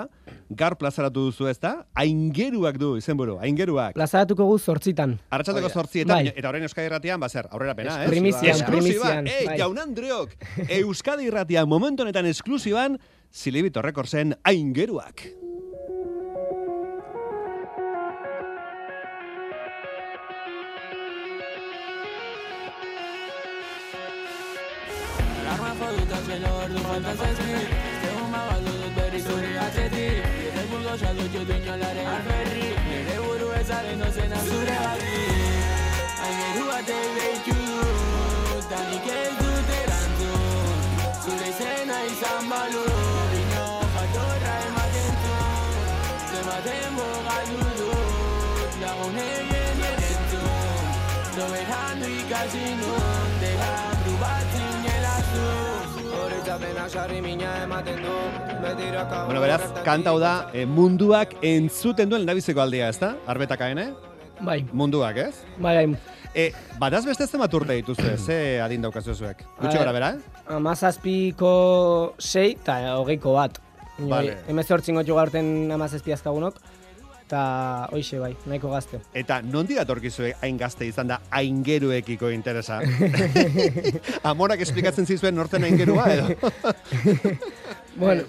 gaur 0.53 0.75
plazaratu 0.77 1.23
duzu 1.25 1.47
ez 1.49 1.57
da? 1.63 1.71
Aingeruak 1.97 2.77
du, 2.77 2.91
izenburu, 3.01 3.39
aingeruak. 3.41 3.95
Plazaratuko 3.97 4.45
gu 4.51 4.59
zortzitan. 4.59 5.15
Arratsaldeko 5.33 5.71
zortzietan, 5.73 6.29
Bai. 6.29 6.35
eta 6.35 6.51
horrein 6.51 6.67
Euskadi 6.69 6.91
Irratian, 6.91 7.19
bazer, 7.25 7.49
aurrera 7.49 7.73
pena, 7.73 7.97
ez? 8.03 8.11
Primizian, 8.13 8.53
Esklusiban, 8.53 9.25
primizian, 9.25 9.31
eh, 9.33 9.47
bai. 9.49 9.57
jaun 9.63 9.81
Andreok, 9.81 10.37
Euskadi 10.77 11.25
Irratian, 11.31 11.65
momentu 11.67 12.05
honetan 12.05 12.29
esklusiban, 12.29 12.99
Zilibito 13.33 13.81
Recordsen 13.81 14.37
aingeruak. 14.45 15.25
Soberano 51.45 52.07
ikasi 52.09 52.63
nun 52.79 53.33
Dela 53.37 53.73
bat 54.17 54.53
zinelazu 54.53 55.49
Horretzapenak 56.17 56.89
sarri 56.89 57.19
mina 57.21 57.51
ematen 57.65 57.99
du 58.01 58.13
Betira 58.63 59.03
kago 59.11 59.27
Bueno, 59.29 59.43
beraz, 59.43 59.61
kanta 59.85 60.09
hau 60.09 60.17
da, 60.21 60.49
eh, 60.57 60.65
munduak 60.65 61.35
entzuten 61.45 62.09
duen 62.09 62.23
lehendabiziko 62.23 62.63
aldia, 62.63 62.87
ez 62.89 62.97
da? 62.97 63.11
Arbetak 63.29 63.61
aene? 63.61 63.91
Bai. 64.41 64.63
Munduak, 64.73 65.19
ez? 65.21 65.43
Bai, 65.61 65.75
bai. 65.77 65.99
E, 66.33 66.47
bataz 66.81 67.03
beste 67.05 67.27
zenbat 67.27 67.53
urte 67.53 67.77
dituzue, 67.77 68.15
ze 68.25 68.39
adin 68.65 68.81
daukazu 68.87 69.13
zuek? 69.13 69.45
Gutxi 69.59 69.77
A 69.77 69.83
gara 69.83 69.93
ber, 69.93 70.01
bera, 70.01 70.09
eh? 70.15 70.55
Amazazpiko 70.57 71.51
sei 72.17 72.55
eta 72.55 72.79
hogeiko 72.95 73.37
bat. 73.37 73.61
Vale. 73.99 74.39
Hemen 74.49 74.65
zortzin 74.65 74.97
gotxo 74.97 75.19
gaurten 75.21 75.53
amazazpiazkagunok. 75.77 76.57
Eta 77.25 77.89
hoixe 77.89 78.19
bai, 78.21 78.35
nahiko 78.45 78.69
gazte. 78.69 78.99
Eta 79.17 79.39
nondi 79.41 79.73
datorkizue 79.79 80.35
hain 80.45 80.59
gazte 80.61 80.85
izan 80.85 81.09
da 81.09 81.17
aingeruekiko 81.33 82.29
interesa? 82.29 82.77
Amorak 84.29 84.61
esplikatzen 84.61 85.09
zizuen 85.09 85.33
norten 85.35 85.65
aingerua, 85.65 86.05
edo? 86.13 86.27
Bueno, 87.95 88.25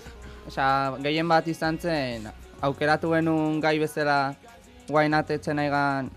osea, 0.46 0.94
gehien 1.02 1.28
bat 1.28 1.48
izan 1.50 1.76
zen, 1.82 2.28
aukeratu 2.62 3.10
genuen 3.12 3.58
gai 3.60 3.74
bezala 3.82 4.36
guain 4.88 5.14
atetzen 5.18 5.58
aigan 5.58 6.08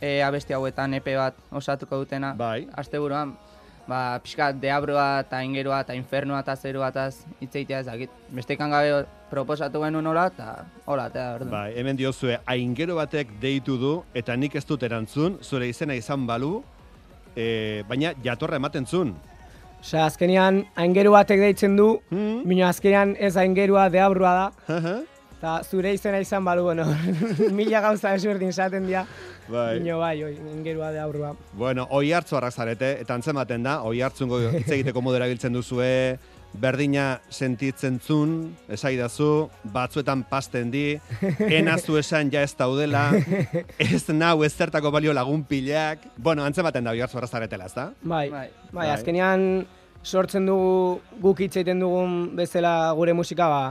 e, 0.00 0.22
abesti 0.22 0.54
hauetan 0.54 0.94
epe 0.94 1.16
bat 1.18 1.36
osatuko 1.50 1.98
dutena. 2.04 2.32
Bai. 2.38 2.68
Asteburuan, 2.78 3.34
ba, 3.88 4.18
pixka 4.22 4.52
deabroa 4.52 5.22
eta 5.24 5.42
ingerua 5.44 5.80
eta 5.84 5.94
infernua 5.98 6.40
eta 6.44 6.56
zerua 6.56 6.88
eta 6.92 7.08
hitzeitea 7.40 7.80
ezakit. 7.84 8.10
Bestekan 8.30 8.70
gabe 8.70 9.04
proposatu 9.30 9.82
genuen 9.84 10.06
hola 10.06 10.26
eta 10.32 10.64
hola, 10.86 11.08
eta 11.08 11.26
orduan. 11.34 11.50
Bai, 11.50 11.72
hemen 11.80 11.96
diozue, 11.96 12.38
aingero 12.46 12.96
batek 13.00 13.34
deitu 13.40 13.78
du, 13.80 13.92
eta 14.14 14.36
nik 14.36 14.54
ez 14.56 14.64
dut 14.68 14.82
erantzun, 14.82 15.38
zure 15.42 15.68
izena 15.68 15.94
izan 15.94 16.26
balu, 16.26 16.62
e, 17.36 17.82
baina 17.88 18.12
jatorra 18.24 18.60
ematen 18.60 18.86
zun. 18.86 19.14
Osea, 19.82 20.04
azkenean 20.06 20.62
aingeru 20.78 21.10
batek 21.16 21.40
deitzen 21.42 21.76
du, 21.76 21.96
Hmm? 22.10 22.42
mm. 22.44 22.60
azkenean 22.68 23.16
ez 23.18 23.36
aingerua 23.36 23.88
deabrua 23.90 24.34
da. 24.34 25.02
Eta 25.42 25.56
zure 25.66 25.90
izena 25.90 26.20
izan 26.22 26.44
balu, 26.46 26.62
bueno, 26.68 26.84
mila 27.58 27.80
gauza 27.82 28.12
esberdin 28.14 28.52
esaten 28.52 28.84
dira. 28.86 29.00
Bai. 29.50 29.80
Bino 29.80 29.96
bai, 29.98 30.12
oi, 30.22 30.36
aingerua 30.38 30.92
deabrua. 30.94 31.32
Bueno, 31.58 31.88
oi 31.90 32.12
hartzu 32.14 32.38
harrak 32.38 32.54
zarete, 32.54 32.92
eta 33.02 33.16
antzematen 33.18 33.66
da, 33.66 33.80
oi 33.82 33.98
hartzungo 34.06 34.38
hitz 34.60 34.68
egiteko 34.70 35.02
modera 35.02 35.26
biltzen 35.26 35.58
duzue, 35.58 36.14
berdina 36.62 37.08
sentitzen 37.26 37.98
zun, 37.98 38.38
esaidazu, 38.70 39.48
batzuetan 39.74 40.22
pasten 40.30 40.70
di, 40.70 40.86
enazu 41.58 41.98
esan 41.98 42.30
ja 42.30 42.46
ez 42.46 42.54
daudela, 42.54 43.08
ez 43.82 44.04
nau 44.14 44.44
ez 44.46 44.54
zertako 44.54 44.94
balio 44.94 45.10
lagun 45.10 45.42
pilak. 45.42 46.06
Bueno, 46.22 46.46
antzematen 46.46 46.86
da 46.86 46.94
oi 46.94 47.02
hartzu 47.02 47.18
harrak 47.18 47.34
zaretela, 47.34 47.66
ez 47.66 47.74
da? 47.74 47.90
Bai, 48.04 48.28
Bai. 48.30 48.46
bai, 48.46 48.76
bai, 48.84 48.90
azkenean 48.94 49.64
sortzen 50.06 50.46
dugu 50.46 51.00
guk 51.18 51.42
hitz 51.42 51.56
egiten 51.56 51.82
dugun 51.82 52.36
bezala 52.38 52.92
gure 52.94 53.10
musika 53.24 53.50
ba, 53.50 53.64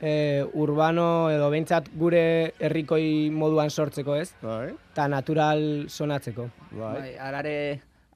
e, 0.00 0.44
urbano 0.54 1.30
edo 1.30 1.50
behintzat 1.52 1.90
gure 2.00 2.54
herrikoi 2.58 3.30
moduan 3.30 3.70
sortzeko, 3.70 4.16
ez? 4.16 4.32
Bai. 4.42 4.72
Ta 4.96 5.06
natural 5.08 5.86
sonatzeko. 5.88 6.48
Bai, 6.72 7.14
arare 7.20 7.54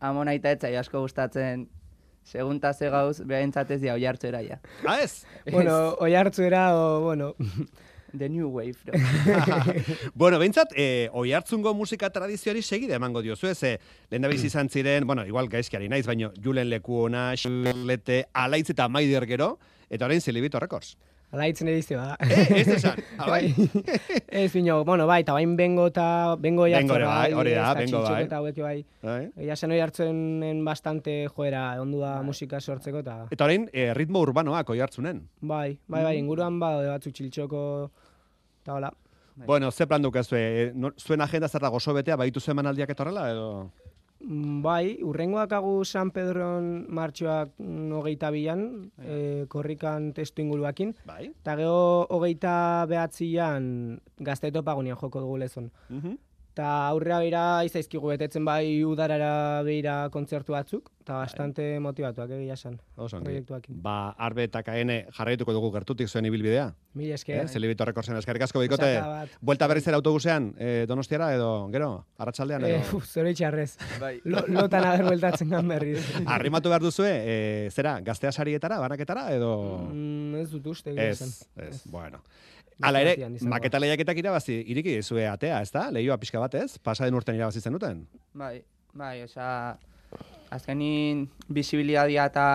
amonaita 0.04 0.52
etzai 0.56 0.74
asko 0.80 1.04
gustatzen 1.04 1.68
segunta 2.24 2.72
ze 2.72 2.88
gauz 2.88 3.20
behintzat 3.20 3.70
ez 3.70 3.80
dia 3.82 3.94
oiartzera 3.94 4.40
ja. 4.42 4.60
Ah, 4.86 5.00
ez? 5.02 5.24
bueno, 5.50 5.94
oi 6.00 6.14
hartzuera, 6.14 6.70
o, 6.76 7.00
bueno... 7.00 7.34
The 8.14 8.28
New 8.28 8.46
Wave. 8.46 8.76
bueno, 10.14 10.38
behintzat, 10.38 10.70
e, 10.78 11.08
oi 11.12 11.32
hartzungo 11.34 11.72
musika 11.74 12.12
tradizioari 12.14 12.62
segide 12.62 12.94
emango 12.94 13.24
diozu, 13.26 13.48
ez, 13.50 13.58
e, 13.66 13.72
lehen 14.08 14.30
izan 14.46 14.70
ziren, 14.70 15.04
bueno, 15.04 15.24
igual 15.26 15.48
gaizkiari 15.50 15.88
naiz, 15.88 16.06
baino, 16.06 16.30
Julen 16.38 16.70
Lekuona, 16.70 17.32
Xurlete, 17.34 18.28
Alaitz 18.32 18.70
eta 18.70 18.86
Maider 18.88 19.26
gero, 19.26 19.58
eta 19.90 20.06
orain 20.06 20.20
Zilibito 20.20 20.60
Records. 20.60 20.96
Alaitzen 21.34 21.68
edizio 21.72 21.98
da. 21.98 22.14
Eh, 22.22 22.60
ez 22.60 22.68
esan, 22.76 23.00
ah, 23.18 23.26
bai. 23.26 23.48
ez 24.28 24.52
bino, 24.54 24.84
bueno, 24.86 25.06
bai, 25.10 25.20
eta 25.24 25.34
bain 25.34 25.56
bengo 25.58 25.88
eta 25.90 26.36
bengo 26.38 26.64
Bengo 26.70 26.94
ere 26.96 27.04
jartzen 27.04 27.10
bai, 27.10 27.32
hori 27.40 27.54
da, 27.56 27.74
bengo 27.74 28.02
bai. 28.06 28.22
Eta 28.24 28.38
hauek 28.38 28.60
bai. 28.62 28.76
Bai. 29.02 29.20
Egia 29.36 29.56
zen 29.56 29.70
hori 29.74 29.80
hartzenen 29.82 30.64
bastante 30.64 31.16
joera 31.34 31.64
ondu 31.82 31.98
da 32.04 32.20
musika 32.22 32.60
sortzeko 32.60 33.02
eta... 33.02 33.16
Eta 33.34 33.44
orain, 33.48 33.68
e, 33.72 33.88
ritmo 33.98 34.22
urbanoak 34.22 34.70
oi 34.70 34.78
hartzunen. 34.80 35.24
Bai, 35.40 35.78
bai, 35.88 36.02
bai, 36.04 36.14
Mm. 36.14 36.20
inguruan 36.22 36.60
ba, 36.62 36.70
batzu 36.94 37.10
txiltxoko 37.10 37.64
eta 38.62 38.74
hola. 38.78 38.92
Bueno, 39.46 39.72
ze 39.74 39.86
plan 39.90 40.00
dukazue, 40.02 40.38
e, 40.38 40.72
no- 40.74 40.92
zuen 40.96 41.20
agenda 41.20 41.48
zer 41.48 41.60
da 41.60 41.68
gozo 41.68 41.92
betea, 41.92 42.14
baitu 42.16 42.38
zuen 42.40 42.54
manaldiak 42.56 42.90
etorrela, 42.94 43.24
edo? 43.32 43.48
Mm, 44.24 44.62
Bai, 44.64 44.98
urrengoak 45.04 45.52
agu 45.52 45.84
San 45.84 46.10
Pedron 46.10 46.86
martxoak 46.88 47.52
mm, 47.60 47.92
hogeita 47.92 48.30
bilan, 48.32 48.90
e, 48.98 49.44
korrikan 49.52 50.12
testu 50.16 50.40
inguruakin. 50.44 50.94
Bai. 51.04 51.28
Eta 51.30 51.56
gero 51.60 52.06
hogeita 52.08 52.54
behatzian 52.88 54.00
gaztetopagunian 54.16 54.96
joko 54.96 55.20
dugu 55.20 55.36
lezon. 55.44 55.70
Mhm. 55.90 56.16
Eta 56.54 56.86
aurrera 56.86 57.16
beira 57.18 57.40
izaizkigu 57.66 58.12
betetzen 58.12 58.44
bai 58.46 58.84
udarara 58.86 59.62
beira 59.66 59.94
kontzertu 60.14 60.54
batzuk, 60.54 60.92
eta 61.02 61.16
bastante 61.18 61.64
motivatuak 61.82 62.30
egia 62.36 62.54
esan. 62.54 62.76
Oso 62.94 63.18
ongi. 63.18 63.40
Ba, 63.82 64.12
arbe 64.22 64.44
eta 64.46 64.62
kaene 64.62 65.00
jarraituko 65.16 65.50
dugu 65.56 65.72
gertutik 65.74 66.06
zuen 66.06 66.28
ibilbidea. 66.30 66.68
Mil 66.94 67.10
esker. 67.16 67.40
Eh, 67.42 67.48
Zelibito 67.50 67.84
rekorzen 67.90 68.14
eskerrik 68.20 68.46
asko 68.46 68.62
bikote. 68.62 68.92
Buelta 69.42 69.66
berriz 69.66 69.82
ere 69.90 69.98
autobusean, 69.98 70.52
eh, 70.56 70.84
donostiara 70.86 71.32
edo, 71.34 71.50
gero, 71.74 71.90
arratsaldean 72.22 72.68
Eh, 72.70 72.76
edo. 72.76 72.98
uf, 73.00 73.10
zoro 73.10 73.34
itxarrez. 73.34 73.74
Bai. 73.98 74.20
Lo, 74.22 74.44
lotan 74.46 74.84
ager 74.92 75.06
bueltatzen 75.10 75.50
gan 75.50 75.66
berriz. 75.74 76.06
Arrimatu 76.38 76.68
behar 76.70 76.86
duzue, 76.86 77.10
eh, 77.10 77.68
zera, 77.74 77.98
gaztea 78.00 78.30
sarietara, 78.30 78.78
banaketara, 78.78 79.32
edo... 79.34 79.88
Mm, 79.92 80.36
ez 80.46 80.50
dut 80.54 80.70
uste. 80.70 80.94
Ez, 80.94 81.20
esan. 81.20 81.34
ez, 81.66 81.82
bueno. 81.90 82.22
Hala 82.82 83.00
ere, 83.04 83.28
maketa 83.46 83.78
lehiaketak 83.78 84.18
irabazi, 84.18 84.56
iriki 84.72 84.96
zue 85.02 85.28
atea, 85.30 85.60
ez 85.62 85.70
da? 85.70 85.86
Lehioa 85.94 86.16
pixka 86.18 86.40
batez, 86.42 86.78
pasa 86.82 87.06
den 87.06 87.14
urten 87.14 87.36
irabazi 87.38 87.60
zenuten. 87.60 88.02
Bai, 88.34 88.64
bai, 88.98 89.22
osea, 89.22 89.76
azkenin 90.54 91.28
bisibilidadia 91.54 92.26
eta 92.30 92.46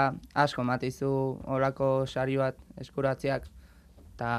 asko 0.43 0.65
matizu 0.67 1.11
horako 1.47 1.89
sari 2.07 2.35
bat 2.39 2.59
eskuratziak, 2.81 3.47
eta 4.15 4.33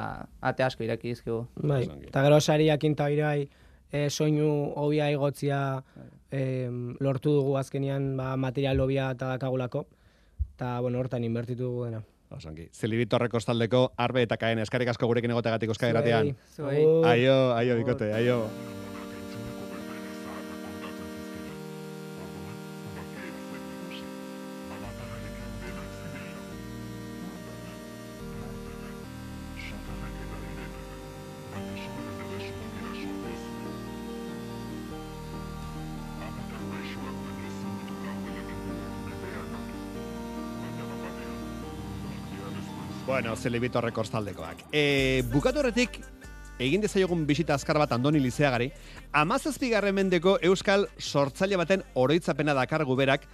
ate 0.51 0.67
asko 0.69 0.85
ireki 0.85 1.15
dizkigu. 1.15 1.47
Bai, 1.65 1.87
eta 2.11 2.25
gero 2.29 2.41
sariakin 2.41 2.99
eta 2.99 3.09
bai, 3.25 3.49
e, 3.91 4.09
soinu 4.11 4.51
hobia 4.77 5.11
igotzia 5.11 5.83
em, 6.31 6.97
lortu 7.01 7.33
dugu 7.41 7.57
azkenian 7.57 8.17
ba, 8.17 8.37
material 8.37 8.81
hobia 8.81 9.11
eta 9.17 9.35
dakagulako. 9.35 9.87
Eta, 10.55 10.81
bueno, 10.85 11.01
hortan 11.01 11.25
inbertitu 11.25 11.65
dugu 11.65 11.85
dena. 11.89 12.03
Osongi. 12.31 12.69
Zelibito 12.73 13.19
rekostaldeko 13.19 13.93
arbe 13.99 14.23
eta 14.23 14.39
kaen 14.41 14.63
eskarrik 14.63 14.93
asko 14.93 15.09
gurekin 15.11 15.35
egotegatik 15.35 15.73
euskadi 15.75 15.97
ratean. 15.97 16.35
Aio, 17.11 17.39
aio, 17.57 17.81
bikote, 17.83 18.13
aio. 18.15 18.45
Bueno, 43.41 43.49
Zelibito 43.49 43.81
rekostaldekoak. 43.81 44.67
E, 44.71 45.23
bukatu 45.33 45.63
horretik, 45.63 45.95
egin 46.61 46.83
dezaiogun 46.83 47.23
bisita 47.25 47.55
azkar 47.55 47.79
bat 47.81 47.93
Andoni 47.97 48.21
Lizeagari, 48.21 48.67
amazazpigarren 49.17 49.95
mendeko 49.97 50.35
Euskal 50.45 50.85
sortzaile 50.99 51.57
baten 51.57 51.81
oroitzapena 51.95 52.53
dakar 52.53 52.85
guberak, 52.85 53.25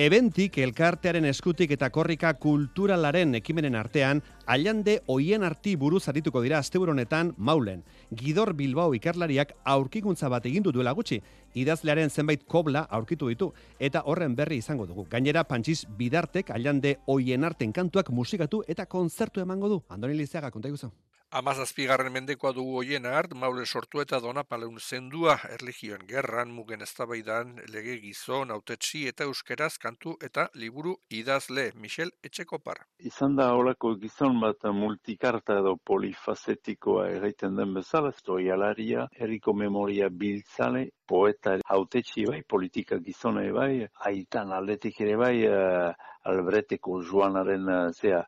Ebentik 0.00 0.54
elkartearen 0.56 1.26
eskutik 1.28 1.74
eta 1.74 1.90
korrika 1.92 2.30
kulturalaren 2.40 3.36
ekimenen 3.36 3.74
artean, 3.76 4.22
ailande 4.48 4.94
hoien 5.12 5.44
arti 5.44 5.74
buruz 5.76 6.06
arituko 6.08 6.40
dira 6.40 6.56
asteburu 6.64 6.94
honetan 6.94 7.34
maulen. 7.36 7.82
Gidor 8.22 8.54
Bilbao 8.56 8.94
ikerlariak 8.96 9.52
aurkikuntza 9.74 10.32
bat 10.32 10.48
egin 10.48 10.64
du 10.64 10.72
duela 10.72 10.96
gutxi, 10.96 11.20
idazlearen 11.52 12.08
zenbait 12.08 12.48
kobla 12.48 12.86
aurkitu 12.88 13.28
ditu, 13.28 13.50
eta 13.78 14.06
horren 14.06 14.38
berri 14.40 14.62
izango 14.64 14.88
dugu. 14.88 15.04
Gainera, 15.10 15.44
Pantxiz 15.44 15.82
Bidartek 16.00 16.56
ailande 16.56 16.96
hoien 17.04 17.44
arten 17.44 17.70
kantuak 17.70 18.08
musikatu 18.08 18.64
eta 18.66 18.88
kontzertu 18.88 19.44
emango 19.44 19.68
du. 19.68 19.82
Andoni 19.90 20.16
Lizeaga, 20.16 20.50
konta 20.50 20.72
iguzu. 20.72 20.94
Amazazpigarren 21.38 22.10
mendekoa 22.10 22.50
dugu 22.50 22.80
hoien 22.80 23.04
art, 23.06 23.36
maule 23.38 23.62
sortu 23.64 24.00
eta 24.02 24.18
dona 24.22 24.42
paleun 24.42 24.80
zendua, 24.80 25.36
erligioen 25.56 26.02
gerran, 26.08 26.50
mugen 26.50 26.82
eztabaidan, 26.82 27.52
lege 27.70 27.94
gizon, 28.02 28.50
autetsi 28.50 29.04
eta 29.06 29.28
euskeraz 29.30 29.76
kantu 29.78 30.16
eta 30.28 30.48
liburu 30.58 30.96
idazle, 31.20 31.68
Michel 31.84 32.10
Etxekopar. 32.26 32.82
Izan 33.12 33.38
da 33.38 33.46
holako 33.54 33.94
gizon 34.02 34.42
bat 34.42 34.66
multikarta 34.80 35.60
edo 35.62 35.76
polifazetikoa 35.92 37.06
egiten 37.14 37.54
den 37.62 37.78
bezala, 37.78 38.10
historialaria, 38.10 39.06
herriko 39.14 39.54
memoria 39.54 40.10
biltzale, 40.10 40.88
poeta 41.06 41.60
autetsi 41.78 42.26
bai, 42.26 42.42
politika 42.42 42.98
gizona 43.06 43.46
bai, 43.54 43.86
aitan 44.10 44.50
aldetik 44.58 44.98
ere 45.06 45.14
bai, 45.26 45.36
uh, 45.46 46.08
albreteko 46.26 47.04
joanaren 47.06 47.70
uh, 47.70 47.84
zea, 47.94 48.24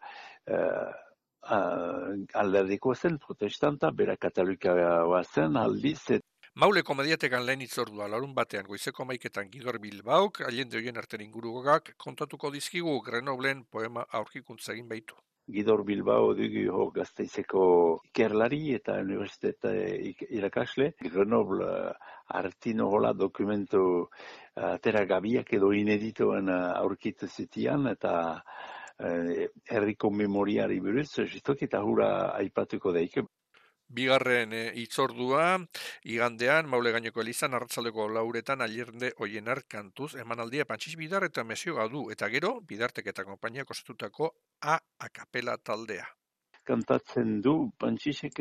uh, 0.46 1.01
uh, 1.50 2.12
alderdiko 2.42 2.94
zen 2.94 3.18
protestanta, 3.18 3.90
bera 3.90 4.16
katalikaua 4.16 5.22
zen 5.24 5.56
aldiz, 5.56 6.00
et 6.10 6.24
Maule 6.60 6.82
komediatekan 6.84 7.46
lehen 7.48 7.62
itzordua 7.64 8.06
larun 8.12 8.34
batean 8.36 8.66
goizeko 8.68 9.06
maiketan 9.08 9.48
Gidor 9.52 9.78
Bilbaok, 9.80 10.42
aliende 10.48 10.76
hoien 10.76 11.00
arten 11.00 11.22
ingurugogak, 11.24 11.94
kontatuko 11.96 12.50
dizkigu 12.52 12.98
Grenoblen 13.06 13.62
poema 13.64 14.04
aurkikuntza 14.18 14.74
egin 14.74 14.90
baitu. 14.90 15.16
Gidor 15.50 15.82
Bilbao 15.88 16.34
dugu 16.38 16.66
hor 16.70 16.90
gazteizeko 16.98 17.62
ikerlari 18.10 18.60
eta 18.76 18.98
universitate 19.00 19.72
irakasle. 20.28 20.92
Grenoble 21.00 21.70
artino 22.42 22.90
hola 22.92 23.14
dokumentu 23.24 23.82
atera 24.68 25.06
gabiak 25.08 25.52
edo 25.58 25.72
ineditoen 25.72 26.52
aurkitu 26.52 27.26
zitian 27.26 27.88
eta 27.96 28.14
herriko 28.98 30.10
memoriari 30.10 30.80
buruz, 30.80 31.10
jistok 31.34 31.62
eta 31.68 31.82
hura 31.82 32.10
aipatuko 32.36 32.92
daik. 32.92 33.22
Bigarren 33.92 34.54
e, 34.56 34.62
itzordua, 34.80 35.58
igandean, 36.08 36.68
maule 36.72 36.94
gaineko 36.94 37.20
elizan, 37.20 37.52
arratzaldeko 37.58 38.06
lauretan, 38.08 38.64
alirde 38.64 39.10
oienar 39.20 39.66
kantuz, 39.68 40.14
emanaldia 40.22 40.64
pantxiz 40.64 40.94
bidar 40.96 41.26
eta 41.28 41.44
mesio 41.44 41.76
gadu, 41.76 42.06
eta 42.14 42.30
gero, 42.32 42.54
bidartek 42.72 43.12
eta 43.12 43.26
konpainia 43.28 43.66
kostatutako 43.68 44.32
A 44.62 44.78
akapela 45.04 45.58
taldea. 45.58 46.06
Kantatzen 46.64 47.40
du, 47.44 47.54
pantxisek, 47.76 48.38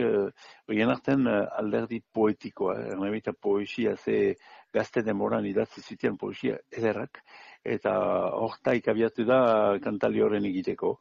oien 0.70 0.92
artean 0.94 1.28
alderdi 1.28 2.00
poetikoa, 2.14 2.76
ernabita 2.94 3.34
poesia, 3.34 3.96
ze 3.98 4.38
gazte 4.72 5.02
demoran 5.04 5.46
idatzi 5.50 5.82
zitean 5.82 6.20
poesia 6.22 6.60
ederrak, 6.70 7.24
eta 7.64 7.94
hortaik 8.42 8.88
abiatu 8.88 9.26
da 9.26 9.42
kantali 9.84 10.22
horren 10.22 10.46
egiteko. 10.46 10.98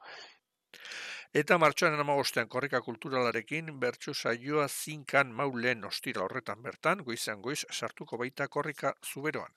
Eta 1.31 1.59
martxoaren 1.63 2.01
amagostean 2.03 2.49
korrika 2.51 2.81
kulturalarekin 2.83 3.71
bertsu 3.81 4.15
saioa 4.15 4.67
zinkan 4.69 5.31
maulen 5.31 5.85
ostira 5.87 6.25
horretan 6.25 6.63
bertan, 6.63 7.05
goizan 7.07 7.41
goiz 7.41 7.63
sartuko 7.71 8.19
baita 8.19 8.49
korrika 8.49 8.95
zuberoan. 9.07 9.55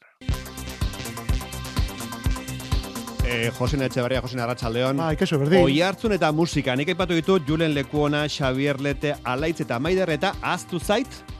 Eh, 3.25 3.49
Josena 3.57 3.87
Etxeberria, 3.87 4.21
Josena 4.21 4.43
Arratsaldeon. 4.43 4.97
Bai, 4.99 5.15
kaixo, 5.17 5.39
berdin. 5.39 5.63
Oi 5.63 5.81
hartzun 5.81 6.13
eta 6.13 6.31
musika. 6.31 6.75
Nik 6.75 6.91
aipatu 6.93 7.15
ditut 7.17 7.47
Julen 7.47 7.73
Lekuona, 7.73 8.27
Xavier 8.27 8.81
Lete, 8.83 9.15
Alaitz 9.23 9.61
eta 9.63 9.79
Maider 9.79 10.11
eta 10.13 10.35
aztu 10.43 10.79
zait 10.79 11.32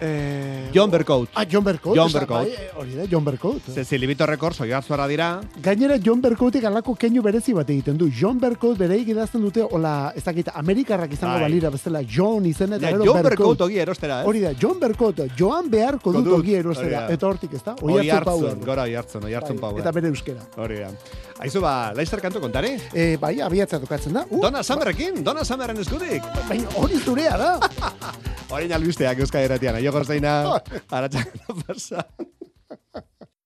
Eh, 0.00 0.70
John 0.72 0.90
Bercout. 0.90 1.30
Ah, 1.34 1.44
John 1.44 1.64
Bercout. 1.64 1.96
John 1.96 2.12
bai, 2.28 2.54
hori 2.76 2.94
da, 2.94 3.04
John 3.10 3.24
Bercout. 3.24 3.62
Ze 3.74 3.84
Zilibito 3.84 4.26
Records 4.26 4.60
oi 4.60 4.70
hartzuara 4.72 5.06
dira. 5.08 5.40
Gainera 5.62 5.98
John 5.98 6.20
Bercoutek 6.20 6.64
alako 6.64 6.94
keinu 6.94 7.22
berezi 7.22 7.52
bat 7.52 7.68
egiten 7.70 7.98
du. 7.98 8.08
John 8.10 8.38
Bercout 8.38 8.78
bereik 8.78 9.08
idazten 9.08 9.42
dute, 9.42 9.62
hola, 9.62 10.12
ez 10.14 10.22
dakit, 10.24 10.50
Amerikarrak 10.54 11.12
izango 11.12 11.34
Bai. 11.34 11.42
balira, 11.48 11.70
bezala 11.70 12.02
John 12.06 12.46
izen 12.46 12.76
eta 12.78 12.92
gero 12.94 13.04
John 13.04 13.22
Bercout 13.22 13.60
ogi 13.66 13.78
erostera, 13.78 14.20
ez? 14.22 14.26
Hori 14.28 14.44
da, 14.44 14.52
John 14.60 14.78
Bercout, 14.78 15.24
Joan 15.36 15.70
beharko 15.70 16.12
dut 16.12 16.32
ogi 16.38 16.54
erostera. 16.54 17.06
Eta 17.10 17.26
hortik, 17.26 17.54
ez 17.54 17.64
da? 17.64 17.74
Oi 17.82 18.08
hartzun, 18.08 18.62
gora 18.64 18.86
oi 18.86 18.94
hartzun, 18.94 19.24
oi 19.24 19.34
hartzun 19.34 19.58
Bai. 19.58 19.74
Eta 19.82 19.92
bere 19.92 20.12
euskera. 20.12 20.44
Hori 20.56 20.78
da. 20.84 20.92
Aizu 21.42 21.60
ba, 21.62 21.92
laizter 21.94 22.22
kantu 22.22 22.40
kontari? 22.42 22.76
Eh, 22.94 23.16
bai, 23.20 23.38
abiatzea 23.42 23.80
tokatzen 23.82 24.14
da. 24.14 24.24
Uh, 24.30 24.42
Dona 24.42 24.62
Summerrekin, 24.62 25.22
Dona 25.24 25.44
Summerren 25.44 25.78
eskutik. 25.82 26.26
Baina 26.48 26.70
hori 26.78 26.98
zurea 27.04 27.38
da. 27.38 27.54
Horein 28.50 28.72
albisteak 28.72 29.18
lo 29.20 29.40
erratian, 29.40 29.76
aio 29.76 29.92
gorzeina, 29.92 30.32
aratxan 30.88 31.26
pasa. 31.66 32.04